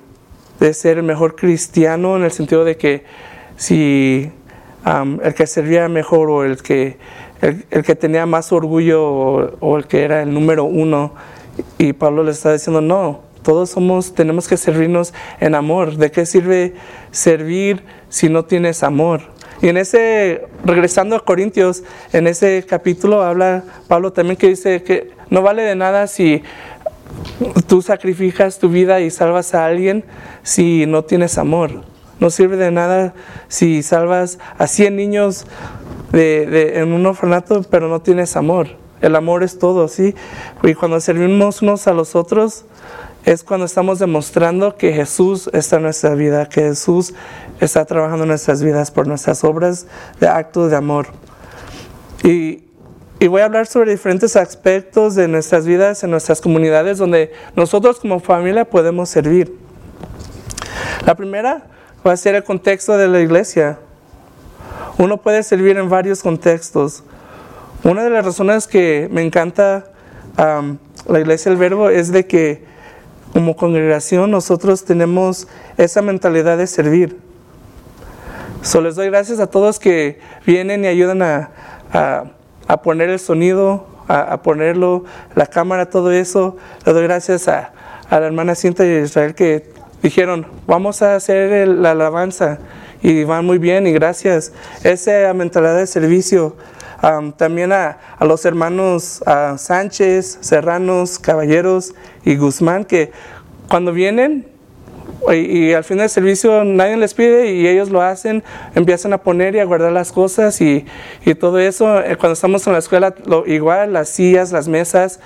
ser 0.73 0.97
el 0.97 1.03
mejor 1.03 1.35
cristiano 1.35 2.15
en 2.15 2.23
el 2.23 2.31
sentido 2.31 2.63
de 2.65 2.77
que 2.77 3.05
si 3.55 4.31
el 4.85 5.33
que 5.33 5.47
servía 5.47 5.87
mejor 5.87 6.29
o 6.29 6.43
el 6.43 6.61
que, 6.61 6.97
el, 7.41 7.83
que 7.83 7.95
tenía 7.95 8.25
más 8.25 8.51
orgullo 8.51 9.03
o, 9.59 9.77
el 9.77 9.87
que 9.87 10.03
era 10.03 10.21
el 10.21 10.33
número 10.33 10.63
uno. 10.63 11.13
Y 11.77 11.93
Pablo 11.93 12.23
le 12.23 12.31
está 12.31 12.53
diciendo, 12.53 12.81
no, 12.81 13.21
todos 13.43 13.71
somos, 13.71 14.13
tenemos 14.13 14.47
que 14.47 14.57
servirnos 14.57 15.13
en 15.39 15.55
amor. 15.55 15.97
¿De 15.97 16.11
qué 16.11 16.25
sirve 16.25 16.73
servir 17.11 17.83
si 18.09 18.29
no 18.29 18.45
tienes 18.45 18.83
amor? 18.83 19.21
Y 19.61 19.67
en 19.67 19.77
ese, 19.77 20.47
regresando 20.63 21.17
a 21.17 21.25
Corintios, 21.25 21.83
en 22.13 22.27
ese 22.27 22.65
capítulo 22.67 23.23
habla 23.23 23.63
Pablo 23.89 24.13
también 24.13 24.37
que 24.37 24.47
dice 24.47 24.83
que 24.83 25.11
no 25.29 25.41
vale 25.41 25.63
de 25.63 25.75
nada 25.75 26.07
si 26.07 26.43
tú 27.67 27.81
sacrificas 27.81 28.59
tu 28.59 28.69
vida 28.69 28.99
y 28.99 29.09
salvas 29.09 29.53
a 29.53 29.65
alguien 29.65 30.03
si 30.43 30.85
no 30.85 31.03
tienes 31.03 31.37
amor. 31.37 31.83
No 32.19 32.29
sirve 32.29 32.57
de 32.57 32.71
nada 32.71 33.13
si 33.47 33.81
salvas 33.81 34.39
a 34.57 34.67
100 34.67 34.95
niños 34.95 35.45
en 36.11 36.91
un 36.91 37.05
orfanato, 37.05 37.63
pero 37.69 37.87
no 37.87 38.01
tienes 38.01 38.35
amor. 38.35 38.67
El 39.01 39.15
amor 39.15 39.43
es 39.43 39.57
todo, 39.57 39.87
¿sí? 39.87 40.15
Y 40.63 40.73
cuando 40.73 40.99
servimos 40.99 41.61
unos 41.61 41.87
a 41.87 41.93
los 41.93 42.15
otros, 42.15 42.65
es 43.23 43.43
cuando 43.43 43.65
estamos 43.65 43.99
demostrando 43.99 44.75
que 44.75 44.91
Jesús 44.91 45.49
está 45.53 45.77
en 45.77 45.83
nuestra 45.83 46.15
vida, 46.15 46.49
que 46.49 46.61
Jesús 46.61 47.13
está 47.61 47.85
trabajando 47.85 48.23
en 48.23 48.29
nuestras 48.29 48.61
vidas 48.61 48.91
por 48.91 49.07
nuestras 49.07 49.43
obras 49.43 49.85
de 50.19 50.27
acto 50.27 50.67
de 50.67 50.75
amor. 50.75 51.07
Y 53.19 53.27
voy 53.27 53.41
a 53.41 53.45
hablar 53.45 53.67
sobre 53.67 53.91
diferentes 53.91 54.37
aspectos 54.37 55.13
de 55.13 55.27
nuestras 55.27 55.65
vidas, 55.65 56.03
en 56.03 56.11
nuestras 56.11 56.39
comunidades, 56.39 56.97
donde 56.97 57.33
nosotros 57.53 57.99
como 57.99 58.21
familia 58.21 58.63
podemos 58.63 59.09
servir. 59.09 59.53
La 61.05 61.15
primera 61.15 61.67
va 62.05 62.13
a 62.13 62.17
ser 62.17 62.35
el 62.35 62.45
contexto 62.45 62.97
de 62.97 63.09
la 63.09 63.19
iglesia. 63.19 63.77
Uno 64.97 65.17
puede 65.17 65.43
servir 65.43 65.77
en 65.77 65.89
varios 65.89 66.23
contextos. 66.23 67.03
Una 67.83 68.03
de 68.03 68.09
las 68.09 68.23
razones 68.23 68.67
que 68.67 69.09
me 69.11 69.21
encanta 69.21 69.85
la 70.37 71.19
iglesia 71.19 71.51
del 71.51 71.59
verbo 71.59 71.89
es 71.89 72.13
de 72.13 72.25
que 72.25 72.63
como 73.33 73.57
congregación 73.57 74.31
nosotros 74.31 74.85
tenemos 74.85 75.47
esa 75.77 76.01
mentalidad 76.01 76.57
de 76.57 76.67
servir. 76.67 77.19
So, 78.61 78.79
les 78.81 78.95
doy 78.95 79.07
gracias 79.07 79.39
a 79.39 79.47
todos 79.47 79.77
que 79.79 80.19
vienen 80.45 80.83
y 80.85 80.87
ayudan 80.87 81.21
a 81.21 81.51
a 81.91 82.25
poner 82.77 83.09
el 83.09 83.19
sonido, 83.19 83.85
a, 84.07 84.41
ponerlo, 84.41 85.05
la 85.35 85.45
cámara, 85.47 85.89
todo 85.89 86.11
eso. 86.11 86.57
Le 86.85 86.93
doy 86.93 87.03
gracias 87.03 87.47
a, 87.47 87.71
la 88.09 88.25
hermana 88.25 88.55
Cinta 88.55 88.85
y 88.85 89.03
Israel 89.03 89.35
que 89.35 89.71
dijeron, 90.01 90.47
vamos 90.65 91.01
a 91.01 91.15
hacer 91.15 91.67
la 91.67 91.91
alabanza 91.91 92.59
y 93.01 93.23
van 93.23 93.45
muy 93.45 93.57
bien 93.57 93.85
y 93.85 93.91
gracias. 93.91 94.51
Esa 94.83 95.33
mentalidad 95.33 95.77
de 95.77 95.87
servicio. 95.87 96.55
también 97.37 97.71
a, 97.71 97.97
a, 98.17 98.25
los 98.25 98.45
hermanos 98.45 99.23
Sánchez, 99.57 100.39
Serranos, 100.41 101.19
Caballeros 101.19 101.93
y 102.25 102.35
Guzmán 102.35 102.85
que 102.85 103.11
cuando 103.67 103.93
vienen 103.93 104.58
y, 105.31 105.73
al 105.73 105.83
final 105.83 106.03
del 106.03 106.09
servicio 106.09 106.63
nadie 106.63 106.97
les 106.97 107.13
pide 107.13 107.51
y 107.53 107.67
ellos 107.67 107.89
lo 107.89 108.01
hacen, 108.01 108.43
empiezan 108.75 109.13
a 109.13 109.19
poner 109.19 109.55
y 109.55 109.59
a 109.59 109.65
guardar 109.65 109.91
las 109.91 110.11
cosas 110.11 110.59
y, 110.61 110.85
todo 111.39 111.59
eso. 111.59 111.99
Eh, 112.01 112.15
cuando 112.17 112.33
estamos 112.33 112.65
en 112.67 112.73
la 112.73 112.79
escuela, 112.79 113.13
lo, 113.25 113.45
igual, 113.45 113.93
las 113.93 114.09
sillas, 114.09 114.51
las 114.51 114.67
mesas. 114.67 115.19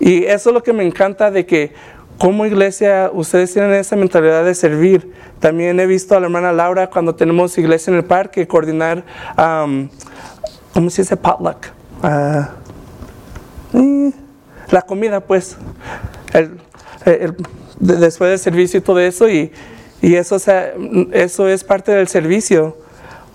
Y 0.00 0.24
eso 0.24 0.50
es 0.50 0.54
lo 0.54 0.62
que 0.62 0.72
me 0.72 0.84
encanta 0.84 1.30
de 1.30 1.46
que 1.46 1.72
como 2.18 2.46
iglesia 2.46 3.10
ustedes 3.12 3.52
tienen 3.52 3.72
esa 3.72 3.96
mentalidad 3.96 4.44
de 4.44 4.54
servir. 4.54 5.12
También 5.40 5.78
he 5.80 5.86
visto 5.86 6.16
a 6.16 6.20
la 6.20 6.26
hermana 6.26 6.52
Laura 6.52 6.88
cuando 6.88 7.14
tenemos 7.14 7.56
iglesia 7.58 7.90
en 7.90 7.96
el 7.98 8.04
parque 8.04 8.46
coordinar, 8.46 9.04
¿cómo 10.72 10.90
se 10.90 11.02
dice? 11.02 11.16
Potluck. 11.16 11.66
Eh, 12.02 12.46
la 14.70 14.82
comida, 14.82 15.20
pues. 15.20 15.56
el, 16.32 16.58
después 17.78 18.30
del 18.30 18.38
servicio 18.38 18.78
y 18.78 18.82
todo 18.82 19.00
eso, 19.00 19.28
y, 19.28 19.52
y 20.02 20.14
eso, 20.14 20.36
eso 21.12 21.48
es 21.48 21.64
parte 21.64 21.92
del 21.92 22.08
servicio. 22.08 22.76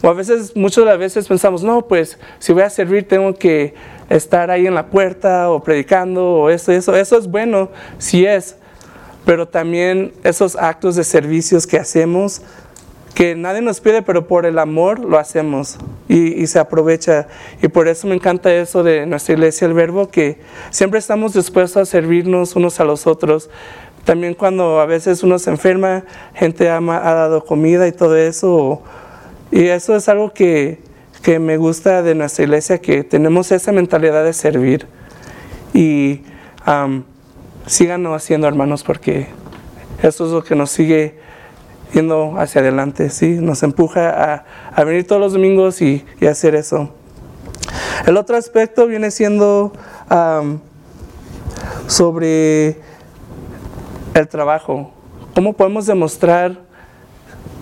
O 0.02 0.08
a 0.08 0.14
veces, 0.14 0.56
muchas 0.56 0.86
de 0.86 0.92
las 0.92 1.00
veces 1.00 1.28
pensamos, 1.28 1.64
no, 1.64 1.88
pues 1.88 2.18
si 2.40 2.54
voy 2.54 2.64
a 2.64 2.70
servir 2.70 3.08
tengo 3.08 3.34
que 3.34 3.74
estar 4.10 4.50
ahí 4.50 4.66
en 4.66 4.74
la 4.74 4.88
puerta 4.88 5.50
o 5.50 5.62
predicando 5.62 6.26
o 6.26 6.50
eso, 6.50 6.72
eso, 6.72 6.96
eso 6.96 7.18
es 7.18 7.28
bueno, 7.28 7.70
sí 7.98 8.26
es, 8.26 8.56
pero 9.26 9.48
también 9.48 10.14
esos 10.24 10.56
actos 10.56 10.96
de 10.96 11.04
servicios 11.04 11.68
que 11.68 11.78
hacemos 11.78 12.42
que 13.20 13.36
nadie 13.36 13.62
nos 13.62 13.82
pide, 13.82 14.02
pero 14.02 14.28
por 14.28 14.46
el 14.46 14.58
amor 14.60 15.00
lo 15.00 15.20
hacemos 15.20 15.78
y, 16.08 16.48
se 16.48 16.58
aprovecha. 16.58 17.28
Y 17.62 17.68
por 17.68 17.90
eso 17.90 18.08
me 18.08 18.16
encanta 18.16 18.54
eso 18.54 18.82
de 18.82 19.06
nuestra 19.06 19.34
iglesia, 19.34 19.68
el 19.68 19.74
verbo, 19.74 20.08
que 20.08 20.40
siempre 20.70 21.00
estamos 21.00 21.34
dispuestos 21.34 21.82
a 21.82 21.86
servirnos 21.86 22.56
unos 22.56 22.80
a 22.80 22.86
los 22.86 23.08
otros. 23.08 23.50
También 24.10 24.34
cuando 24.34 24.80
a 24.80 24.88
veces 24.88 25.22
uno 25.22 25.38
se 25.38 25.52
enferma, 25.52 26.04
gente 26.34 26.68
ha, 26.68 26.78
ha 26.78 27.14
dado 27.14 27.46
comida 27.46 27.88
y 27.88 27.92
todo 27.92 28.18
eso. 28.18 28.82
Y 29.52 29.68
eso 29.68 29.96
es 29.96 30.10
algo 30.10 30.34
que, 30.34 30.80
que 31.22 31.38
me 31.38 31.58
gusta 31.58 32.02
de 32.02 32.16
nuestra 32.16 32.46
iglesia, 32.46 32.82
que 32.82 33.04
tenemos 33.04 33.52
esa 33.52 33.72
mentalidad 33.72 34.24
de 34.24 34.34
servir. 34.34 34.88
Y 35.76 36.24
um, 36.66 37.04
síganos 37.68 38.16
haciendo, 38.16 38.48
hermanos, 38.48 38.84
porque 38.84 39.28
eso 40.02 40.26
es 40.26 40.32
lo 40.32 40.44
que 40.44 40.56
nos 40.56 40.72
sigue 40.72 41.20
yendo 41.94 42.34
hacia 42.40 42.62
adelante, 42.62 43.12
¿sí? 43.12 43.38
Nos 43.40 43.62
empuja 43.62 44.44
a, 44.76 44.84
venir 44.86 45.06
todos 45.06 45.22
los 45.22 45.34
domingos 45.34 45.84
y, 45.84 46.04
hacer 46.28 46.56
eso. 46.56 46.90
El 48.08 48.18
otro 48.18 48.38
aspecto 48.38 48.88
viene 48.88 49.12
siendo 49.12 49.72
sobre 51.86 52.90
el 54.14 54.28
trabajo. 54.28 54.92
¿Cómo 55.36 55.54
podemos 55.54 55.86
demostrar 55.86 56.60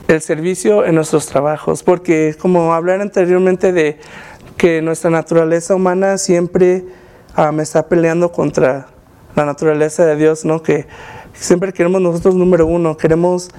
el 0.08 0.22
servicio 0.22 0.86
en 0.86 0.96
nuestros 0.96 1.28
trabajos? 1.28 1.84
Porque 1.84 2.36
como 2.40 2.74
hablar 2.74 3.02
anteriormente 3.02 3.72
de 3.72 4.00
que 4.56 4.82
nuestra 4.82 5.10
naturaleza 5.10 5.76
humana 5.76 6.18
siempre 6.18 6.86
me 7.54 7.64
está 7.64 7.88
peleando 7.88 8.32
contra 8.32 8.88
la 9.36 9.46
naturaleza 9.46 10.06
de 10.06 10.16
Dios, 10.16 10.46
¿no? 10.46 10.64
Que 10.64 10.88
siempre 11.34 11.74
queremos 11.74 12.02
nosotros 12.02 12.34
número 12.34 12.66
uno, 12.66 12.98
queremos 12.98 13.50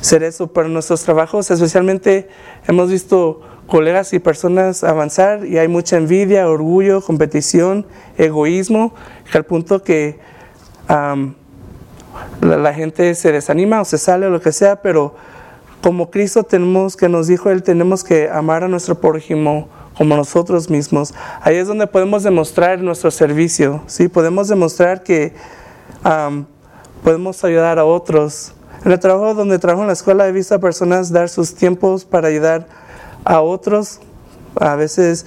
ser 0.00 0.22
eso 0.22 0.46
para 0.46 0.68
nuestros 0.68 1.02
trabajos, 1.02 1.50
especialmente 1.50 2.28
hemos 2.68 2.90
visto 2.90 3.40
colegas 3.66 4.12
y 4.12 4.18
personas 4.18 4.84
avanzar 4.84 5.46
y 5.46 5.58
hay 5.58 5.68
mucha 5.68 5.96
envidia, 5.96 6.48
orgullo, 6.48 7.00
competición, 7.00 7.86
egoísmo, 8.18 8.94
al 9.32 9.44
punto 9.44 9.82
que 9.82 10.20
la, 10.88 12.74
gente 12.74 13.14
se 13.14 13.32
desanima 13.32 13.80
o 13.80 13.84
se 13.84 13.98
sale 13.98 14.26
o 14.26 14.30
lo 14.30 14.40
que 14.40 14.52
sea, 14.52 14.82
pero 14.82 15.14
como 15.82 16.10
Cristo 16.10 16.44
tenemos 16.44 16.96
que 16.96 17.08
nos 17.08 17.26
dijo 17.26 17.50
Él, 17.50 17.62
tenemos 17.62 18.04
que 18.04 18.28
amar 18.30 18.64
a 18.64 18.68
nuestro 18.68 19.00
prójimo 19.00 19.68
como 19.96 20.16
nosotros 20.16 20.70
mismos. 20.70 21.14
Ahí 21.40 21.56
es 21.56 21.66
donde 21.68 21.86
podemos 21.86 22.22
demostrar 22.22 22.80
nuestro 22.80 23.10
servicio, 23.10 23.82
¿sí? 23.86 24.08
Podemos 24.08 24.48
demostrar 24.48 25.02
que 25.02 25.34
podemos 27.02 27.44
ayudar 27.44 27.78
a 27.78 27.84
otros 27.84 28.54
en 28.84 28.90
el 28.90 28.98
trabajo 28.98 29.34
donde 29.34 29.60
trabajo 29.60 29.82
en 29.82 29.86
la 29.86 29.92
escuela 29.92 30.26
he 30.26 30.32
visto 30.32 30.56
a 30.56 30.58
personas 30.58 31.12
dar 31.12 31.28
sus 31.28 31.54
tiempos 31.54 32.04
para 32.04 32.28
ayudar 32.28 32.66
a 33.24 33.40
otros. 33.40 34.00
A 34.56 34.74
veces 34.74 35.24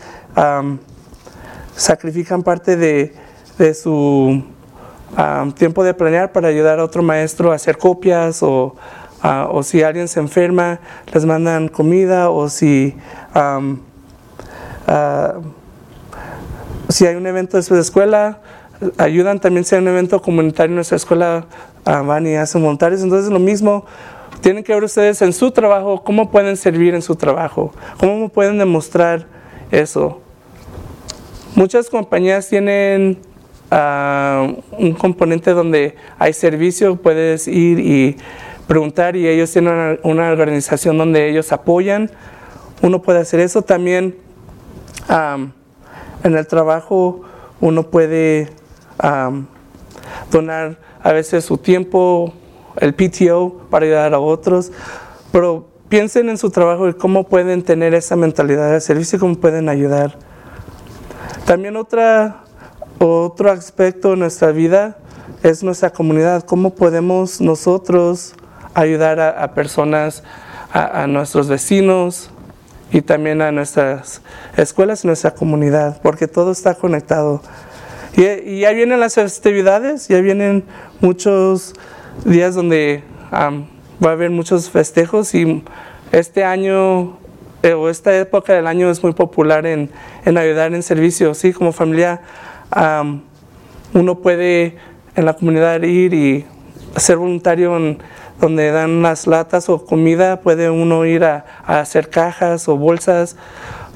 sacrifican 1.75 2.43
parte 2.43 2.75
de, 2.75 3.13
su 3.73 4.43
tiempo 5.55 5.83
de 5.83 5.93
planear 5.93 6.31
para 6.31 6.47
ayudar 6.47 6.79
a 6.79 6.83
otro 6.83 7.03
maestro 7.03 7.51
a 7.51 7.55
hacer 7.55 7.77
copias 7.77 8.43
o, 8.43 8.75
o 9.23 9.63
si 9.63 9.81
alguien 9.81 10.07
se 10.07 10.19
enferma, 10.19 10.79
les 11.13 11.25
mandan 11.25 11.67
comida 11.67 12.29
o 12.29 12.49
si, 12.49 12.95
si 16.89 17.05
hay 17.05 17.15
un 17.15 17.27
evento 17.27 17.57
de 17.57 17.63
su 17.63 17.75
escuela, 17.75 18.39
ayudan 18.97 19.39
también 19.39 19.63
si 19.63 19.75
hay 19.75 19.81
un 19.81 19.87
evento 19.87 20.21
comunitario 20.21 20.71
en 20.71 20.75
nuestra 20.75 20.97
escuela, 20.97 21.45
van 21.85 22.27
y 22.27 22.35
hacen 22.35 22.61
voluntarios. 22.61 23.01
Entonces 23.01 23.31
lo 23.31 23.39
mismo, 23.39 23.85
tienen 24.41 24.63
que 24.63 24.73
ver 24.73 24.83
ustedes 24.83 25.21
en 25.21 25.33
su 25.33 25.51
trabajo, 25.51 26.03
cómo 26.03 26.29
pueden 26.29 26.55
servir 26.57 26.93
en 26.93 27.01
su 27.01 27.15
trabajo, 27.15 27.73
cómo 27.97 28.29
pueden 28.29 28.57
demostrar 28.57 29.25
eso. 29.71 30.21
Muchas 31.55 31.89
compañías 31.89 32.47
tienen 32.47 33.17
un 33.71 34.93
componente 34.97 35.51
donde 35.51 35.95
hay 36.17 36.33
servicio, 36.33 36.95
puedes 36.97 37.47
ir 37.47 37.79
y 37.79 38.17
preguntar 38.67 39.15
y 39.15 39.27
ellos 39.27 39.51
tienen 39.51 39.99
una, 40.03 40.31
organización 40.31 40.97
donde 40.97 41.29
ellos 41.29 41.51
apoyan. 41.51 42.11
Uno 42.81 43.01
puede 43.01 43.19
hacer 43.19 43.39
eso 43.39 43.61
también. 43.61 44.15
en 45.09 46.35
el 46.35 46.47
trabajo 46.47 47.21
uno 47.61 47.83
puede 47.83 48.49
donar 50.31 50.79
a 51.01 51.13
veces 51.13 51.45
su 51.45 51.57
tiempo, 51.57 52.33
el 52.77 52.93
PTO 52.93 53.67
para 53.69 53.85
ayudar 53.85 54.13
a 54.13 54.19
otros, 54.19 54.71
pero 55.31 55.67
piensen 55.89 56.29
en 56.29 56.37
su 56.37 56.49
trabajo 56.49 56.89
y 56.89 56.93
cómo 56.93 57.25
pueden 57.25 57.63
tener 57.63 57.93
esa 57.93 58.15
mentalidad 58.15 58.71
de 58.71 58.81
servicio 58.81 59.19
cómo 59.19 59.35
pueden 59.35 59.69
ayudar. 59.69 60.17
También 61.45 61.75
otra, 61.75 62.44
otro 62.99 63.51
aspecto 63.51 64.11
de 64.11 64.17
nuestra 64.17 64.51
vida 64.51 64.97
es 65.43 65.63
nuestra 65.63 65.89
comunidad, 65.89 66.43
cómo 66.43 66.75
podemos 66.75 67.41
nosotros 67.41 68.35
ayudar 68.73 69.19
a, 69.19 69.53
personas, 69.53 70.23
a, 70.71 71.07
nuestros 71.07 71.47
vecinos 71.47 72.29
y 72.91 73.01
también 73.01 73.41
a 73.41 73.51
nuestras 73.51 74.21
escuelas, 74.57 75.05
nuestra 75.05 75.31
comunidad, 75.31 76.01
porque 76.01 76.27
todo 76.27 76.51
está 76.51 76.75
conectado. 76.75 77.41
Y, 78.15 78.59
ya 78.59 78.71
vienen 78.71 78.99
las 78.99 79.15
festividades, 79.15 80.07
ya 80.07 80.21
vienen 80.21 80.63
muchos 81.01 81.73
días 82.23 82.55
donde 82.55 83.03
va 83.31 84.09
a 84.09 84.11
haber 84.11 84.29
muchos 84.29 84.69
festejos 84.69 85.33
y 85.35 85.63
este 86.11 86.43
año 86.43 87.17
eh, 87.65 87.73
o 87.73 87.89
esta 87.89 88.15
época 88.15 88.53
del 88.53 88.67
año 88.67 88.91
es 88.91 89.01
muy 89.01 89.13
popular 89.13 89.65
en, 89.65 89.89
ayudar 90.23 90.73
en 90.75 90.83
servicio. 90.83 91.33
Sí, 91.33 91.51
como 91.51 91.71
familia 91.71 92.21
uno 93.93 94.15
puede 94.19 94.77
en 95.15 95.25
la 95.25 95.33
comunidad 95.33 95.81
ir 95.83 96.13
y 96.13 96.45
ser 96.97 97.17
voluntario 97.17 97.97
donde 98.39 98.71
dan 98.71 99.01
las 99.01 99.27
latas 99.27 99.69
o 99.69 99.85
comida, 99.85 100.41
puede 100.41 100.69
uno 100.69 101.05
ir 101.05 101.23
a, 101.23 101.45
hacer 101.65 102.09
cajas 102.09 102.67
o 102.67 102.77
bolsas. 102.77 103.37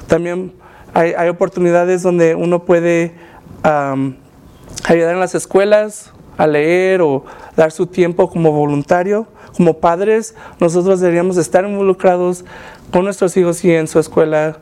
También 0.06 0.52
hay, 0.94 1.12
hay 1.12 1.28
oportunidades 1.28 2.02
donde 2.02 2.34
uno 2.34 2.64
puede 2.64 3.14
ayudar 3.62 5.14
en 5.14 5.20
las 5.20 5.34
escuelas 5.34 6.12
a 6.36 6.46
leer 6.46 7.02
o 7.02 7.24
dar 7.56 7.70
su 7.70 7.86
tiempo 7.86 8.30
como 8.30 8.52
voluntario. 8.52 9.26
Como 9.56 9.74
padres, 9.74 10.34
nosotros 10.58 11.00
deberíamos 11.00 11.36
estar 11.36 11.64
involucrados 11.64 12.44
con 12.90 13.04
nuestros 13.04 13.36
hijos 13.36 13.62
y 13.64 13.72
en 13.72 13.88
su 13.88 13.98
escuela 13.98 14.58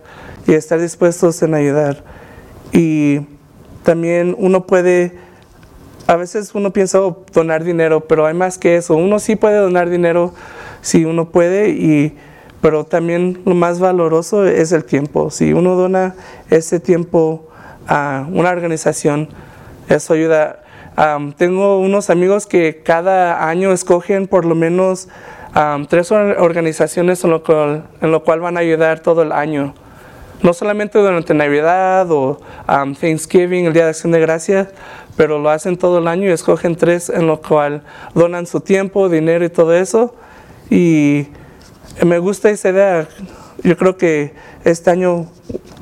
y 0.46 0.54
estar 0.54 0.80
dispuestos 0.80 1.40
en 1.42 1.54
ayudar. 1.54 2.02
Y 2.72 3.20
también 3.88 4.36
uno 4.38 4.66
puede, 4.66 5.14
a 6.06 6.16
veces 6.16 6.54
uno 6.54 6.74
piensa 6.74 7.00
oh, 7.00 7.24
donar 7.32 7.64
dinero, 7.64 8.00
pero 8.00 8.26
hay 8.26 8.34
más 8.34 8.58
que 8.58 8.76
eso. 8.76 8.94
Uno 8.94 9.18
sí 9.18 9.34
puede 9.34 9.56
donar 9.56 9.88
dinero 9.88 10.34
si 10.82 11.06
uno 11.06 11.30
puede, 11.30 11.70
y, 11.70 12.14
pero 12.60 12.84
también 12.84 13.40
lo 13.46 13.54
más 13.54 13.80
valoroso 13.80 14.46
es 14.46 14.72
el 14.72 14.84
tiempo. 14.84 15.30
Si 15.30 15.54
uno 15.54 15.74
dona 15.74 16.16
ese 16.50 16.80
tiempo 16.80 17.48
a 17.86 18.26
una 18.30 18.50
organización, 18.50 19.30
eso 19.88 20.12
ayuda. 20.12 20.64
tengo 21.38 21.80
unos 21.80 22.10
amigos 22.10 22.44
que 22.44 22.82
cada 22.84 23.48
año 23.48 23.72
escogen 23.72 24.26
por 24.26 24.44
lo 24.44 24.54
menos 24.54 25.08
tres 25.88 26.12
organizaciones 26.12 27.24
en 27.24 27.30
lo, 27.30 27.42
cual, 27.42 27.84
en 28.02 28.12
lo 28.12 28.22
cual 28.22 28.40
van 28.40 28.58
a 28.58 28.60
ayudar 28.60 29.00
todo 29.00 29.22
el 29.22 29.32
año. 29.32 29.72
No 30.42 30.52
solamente 30.52 30.98
durante 30.98 31.34
Navidad 31.34 32.10
o 32.10 32.40
Thanksgiving, 32.66 33.66
el 33.66 33.72
Día 33.72 33.84
de 33.84 33.90
Acción 33.90 34.12
de 34.12 34.20
Gracias, 34.20 34.68
pero 35.16 35.40
lo 35.40 35.50
hacen 35.50 35.76
todo 35.76 35.98
el 35.98 36.06
año 36.06 36.28
y 36.28 36.32
escogen 36.32 36.76
tres 36.76 37.08
en 37.08 37.26
lo 37.26 37.40
cual 37.40 37.82
donan 38.14 38.46
su 38.46 38.60
tiempo, 38.60 39.08
dinero 39.08 39.44
y 39.44 39.48
todo 39.48 39.74
eso. 39.74 40.14
Y 40.70 41.26
me 42.04 42.20
gusta 42.20 42.50
esa 42.50 42.68
idea. 42.68 43.08
Yo 43.64 43.76
creo 43.76 43.96
que 43.96 44.32
este 44.64 44.90
año 44.90 45.26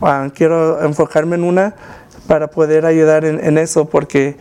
ah, 0.00 0.28
quiero 0.34 0.82
enfocarme 0.82 1.36
en 1.36 1.44
una 1.44 1.74
para 2.26 2.48
poder 2.48 2.86
ayudar 2.86 3.26
en, 3.26 3.58
eso, 3.58 3.84
porque 3.84 4.36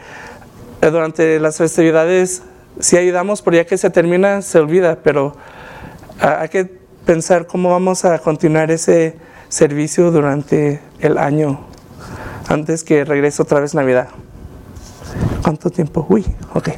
eh, 0.82 0.90
durante 0.90 1.40
las 1.42 1.58
festividades 1.58 2.44
si 2.80 2.98
ayudamos, 2.98 3.42
pero 3.42 3.58
ya 3.58 3.66
que 3.66 3.78
se 3.78 3.90
termina 3.90 4.42
se 4.42 4.60
olvida, 4.60 5.00
pero 5.04 5.36
ah, 6.22 6.40
hay 6.42 6.50
que 6.50 6.66
pensar 7.06 7.48
cómo 7.48 7.70
vamos 7.70 8.06
a 8.06 8.18
continuar 8.20 8.72
ese 8.72 9.18
servicio 9.56 10.12
durante 10.12 10.82
el 11.00 11.18
año, 11.18 11.62
antes 12.50 12.84
que 12.84 13.06
regrese 13.06 13.42
otra 13.42 13.62
vez 13.62 13.74
Navidad. 13.74 14.10
¿Cuánto 15.44 15.70
tiempo? 15.70 16.06
Uy, 16.10 16.26
ok, 16.54 16.72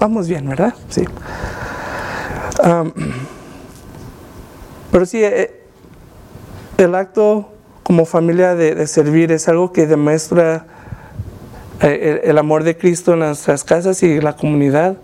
vamos 0.00 0.26
bien, 0.26 0.48
¿verdad? 0.48 0.74
Sí. 0.88 1.04
pero 4.90 5.06
sí, 5.06 5.22
eh, 5.22 5.62
el 6.76 6.96
acto 6.96 7.52
como 7.84 8.04
familia 8.04 8.56
de, 8.56 8.84
servir 8.88 9.30
es 9.30 9.46
algo 9.46 9.70
que 9.72 9.86
demuestra 9.86 10.66
eh, 11.82 12.22
el, 12.24 12.36
amor 12.36 12.64
de 12.64 12.76
Cristo 12.76 13.12
en 13.12 13.20
nuestras 13.20 13.62
casas 13.62 14.02
y 14.02 14.20
la 14.20 14.34
comunidad. 14.34 14.96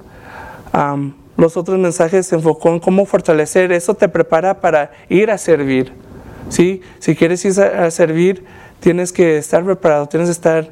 los 1.37 1.57
otros 1.57 1.79
mensajes 1.79 2.27
se 2.27 2.35
enfocó 2.35 2.71
en 2.71 2.81
cómo 2.81 3.07
fortalecer. 3.07 3.71
Eso 3.71 3.95
te 3.95 4.09
prepara 4.09 4.61
para 4.61 4.91
ir 5.09 5.31
a 5.31 5.39
servir. 5.39 6.10
¿Sí? 6.51 6.83
Si 6.99 7.17
quieres 7.17 7.43
ir 7.47 7.59
a 7.63 7.91
servir, 7.91 8.45
tienes 8.81 9.13
que 9.13 9.39
estar 9.39 9.65
preparado, 9.65 10.07
tienes 10.07 10.29
que 10.29 10.33
estar 10.33 10.69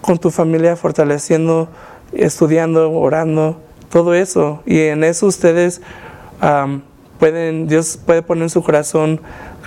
con 0.00 0.18
tu 0.18 0.30
familia 0.30 0.76
fortaleciendo, 0.76 1.68
estudiando, 2.12 2.92
orando, 2.92 3.60
todo 3.90 4.14
eso. 4.14 4.62
Y 4.66 4.80
en 4.80 5.02
eso 5.02 5.26
ustedes 5.26 5.80
pueden, 7.18 7.66
Dios 7.66 7.98
puede 8.04 8.22
poner 8.22 8.44
en 8.44 8.50
su 8.50 8.62
corazón 8.62 9.20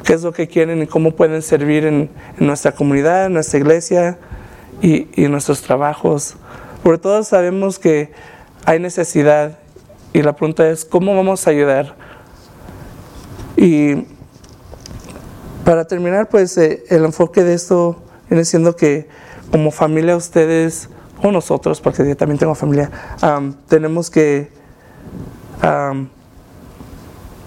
qué 0.06 0.14
es 0.14 0.22
lo 0.22 0.32
que 0.32 0.48
quieren 0.48 0.82
y 0.84 0.88
cómo 0.88 1.12
pueden 1.12 1.42
servir 1.42 1.86
en, 1.86 2.10
nuestra 2.38 2.72
comunidad, 2.72 3.26
en 3.26 3.34
nuestra 3.34 3.60
iglesia 3.60 4.20
y, 4.82 5.08
y 5.20 5.26
en 5.26 5.32
nuestros 5.32 5.62
trabajos. 5.62 6.36
Porque 6.84 7.02
todos 7.02 7.28
sabemos 7.28 7.80
que 7.80 8.12
hay 8.66 8.80
necesidad 8.80 9.58
y 10.14 10.22
la 10.22 10.34
pregunta 10.36 10.70
es, 10.70 10.86
¿cómo 10.86 11.16
vamos 11.16 11.48
a 11.48 11.50
ayudar? 11.50 11.96
Y 13.56 14.06
para 15.68 15.84
terminar, 15.84 16.30
pues 16.30 16.58
eh, 16.58 16.86
el 16.88 17.04
enfoque 17.04 17.44
de 17.44 17.54
esto 17.54 18.02
viene 18.30 18.46
siendo 18.46 18.78
que 18.78 19.10
como 19.52 19.70
familia 19.70 20.16
ustedes, 20.16 20.88
o 21.22 21.30
nosotros, 21.30 21.82
porque 21.82 22.08
yo 22.08 22.16
también 22.16 22.40
tengo 22.40 22.56
familia, 22.56 22.90
tenemos 23.68 24.10
que 24.10 24.50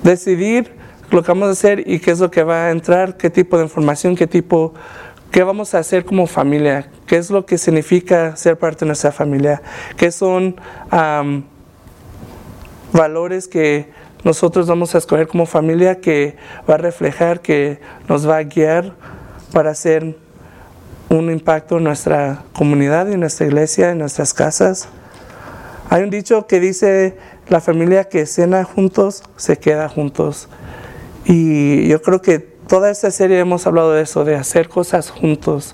decidir 0.03 0.71
lo 1.11 1.23
que 1.23 1.29
vamos 1.29 1.49
a 1.49 1.53
hacer 1.53 1.83
y 1.89 1.99
qué 1.99 2.11
es 2.11 2.21
lo 2.21 2.31
que 2.31 2.43
va 2.43 2.67
a 2.67 2.71
entrar, 2.73 3.17
qué 3.17 3.31
tipo 3.31 3.57
de 3.57 3.63
información, 3.63 4.15
qué 4.15 4.27
tipo, 4.27 4.75
qué 5.31 5.43
vamos 5.43 5.73
a 5.73 5.79
hacer 5.79 6.05
como 6.05 6.27
familia, 6.27 6.91
qué 7.07 7.17
es 7.17 7.31
lo 7.31 7.47
que 7.47 7.57
significa 7.57 8.37
ser 8.37 8.59
parte 8.59 8.81
de 8.81 8.89
nuestra 8.89 9.13
familia, 9.13 9.63
qué 9.97 10.13
son 10.13 10.57
valores 12.93 13.49
que 13.49 13.91
nosotros 14.25 14.67
vamos 14.67 14.95
a 14.95 14.99
escoger 14.99 15.29
como 15.29 15.47
familia 15.47 16.01
que 16.01 16.37
va 16.69 16.75
a 16.75 16.79
reflejar, 16.79 17.41
que 17.41 17.81
nos 18.09 18.29
va 18.29 18.39
a 18.39 18.43
guiar 18.43 18.93
para 19.53 19.71
hacer 19.71 20.17
un 21.09 21.31
impacto 21.31 21.79
en 21.79 21.85
nuestra 21.85 22.45
comunidad, 22.53 23.11
en 23.11 23.21
nuestra 23.21 23.47
iglesia, 23.47 23.91
en 23.91 23.99
nuestras 23.99 24.35
casas. 24.35 24.89
Hay 25.89 26.03
un 26.03 26.11
dicho 26.11 26.47
que 26.47 26.61
dice, 26.61 27.17
la 27.49 27.61
familia 27.61 28.05
que 28.05 28.27
cena 28.27 28.63
juntos 28.63 29.25
se 29.37 29.59
queda 29.59 29.89
juntos. 29.89 30.49
Y 31.25 31.89
yo 31.89 32.01
creo 32.01 32.23
que 32.23 32.39
toda 32.39 32.91
esta 32.91 33.11
serie 33.11 33.41
hemos 33.41 33.67
hablado 33.67 33.93
de 33.93 34.03
eso, 34.03 34.25
de 34.25 34.37
hacer 34.37 34.69
cosas 34.69 35.11
juntos. 35.11 35.73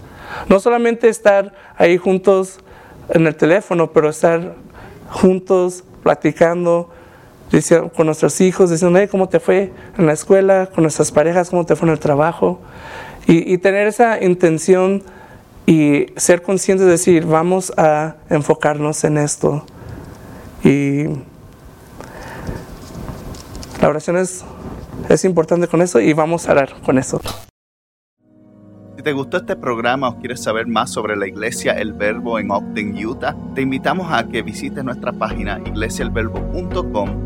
No 0.49 0.59
solamente 0.59 1.09
estar 1.09 1.53
ahí 1.77 1.99
juntos 1.99 2.61
en 3.11 3.27
el 3.27 3.37
teléfono, 3.37 3.93
pero 3.93 4.09
estar 4.09 4.55
juntos 5.11 5.85
platicando, 6.03 6.91
con 7.95 8.07
nuestros 8.07 8.41
hijos, 8.41 8.71
diciendo, 8.71 8.99
¿cómo 9.11 9.29
te 9.29 9.41
fue 9.41 9.73
en 9.97 10.07
la 10.07 10.13
escuela? 10.13 10.69
Con 10.75 10.83
nuestras 10.83 11.13
parejas, 11.13 11.51
¿cómo 11.51 11.65
te 11.65 11.77
fue 11.77 11.89
en 11.89 11.93
el 11.93 12.01
trabajo? 12.01 12.61
Y, 13.29 13.59
tener 13.59 13.89
esa 13.89 14.23
intención 14.23 15.03
y 15.67 16.07
ser 16.17 16.43
conscientes 16.43 16.87
de 16.87 16.93
decir, 16.93 17.27
vamos 17.27 17.73
a 17.77 18.17
enfocarnos 18.31 19.03
en 19.03 19.19
esto. 19.19 19.65
Y 20.63 21.07
la 23.81 23.89
oración 23.89 24.17
es, 24.17 24.45
es 25.09 25.25
importante 25.25 25.67
con 25.67 25.83
eso 25.83 25.99
y 26.01 26.13
vamos 26.13 26.49
a 26.49 26.53
orar 26.53 26.75
con 26.85 26.99
eso. 26.99 27.21
Si 28.97 29.03
te 29.03 29.13
gustó 29.13 29.39
este 29.39 29.57
programa 29.57 30.09
o 30.09 30.19
quieres 30.19 30.43
saber 30.43 30.69
más 30.69 30.93
sobre 30.93 31.17
la 31.17 31.27
iglesia 31.27 31.73
El 31.73 31.95
Verbo 31.95 32.39
en 32.39 32.53
Ogden, 32.53 33.05
Utah, 33.05 33.35
te 33.57 33.63
invitamos 33.63 34.07
a 34.13 34.29
que 34.29 34.43
visites 34.43 34.85
nuestra 34.85 35.13
página 35.13 35.61
iglesiaelverbo.com 35.67 37.26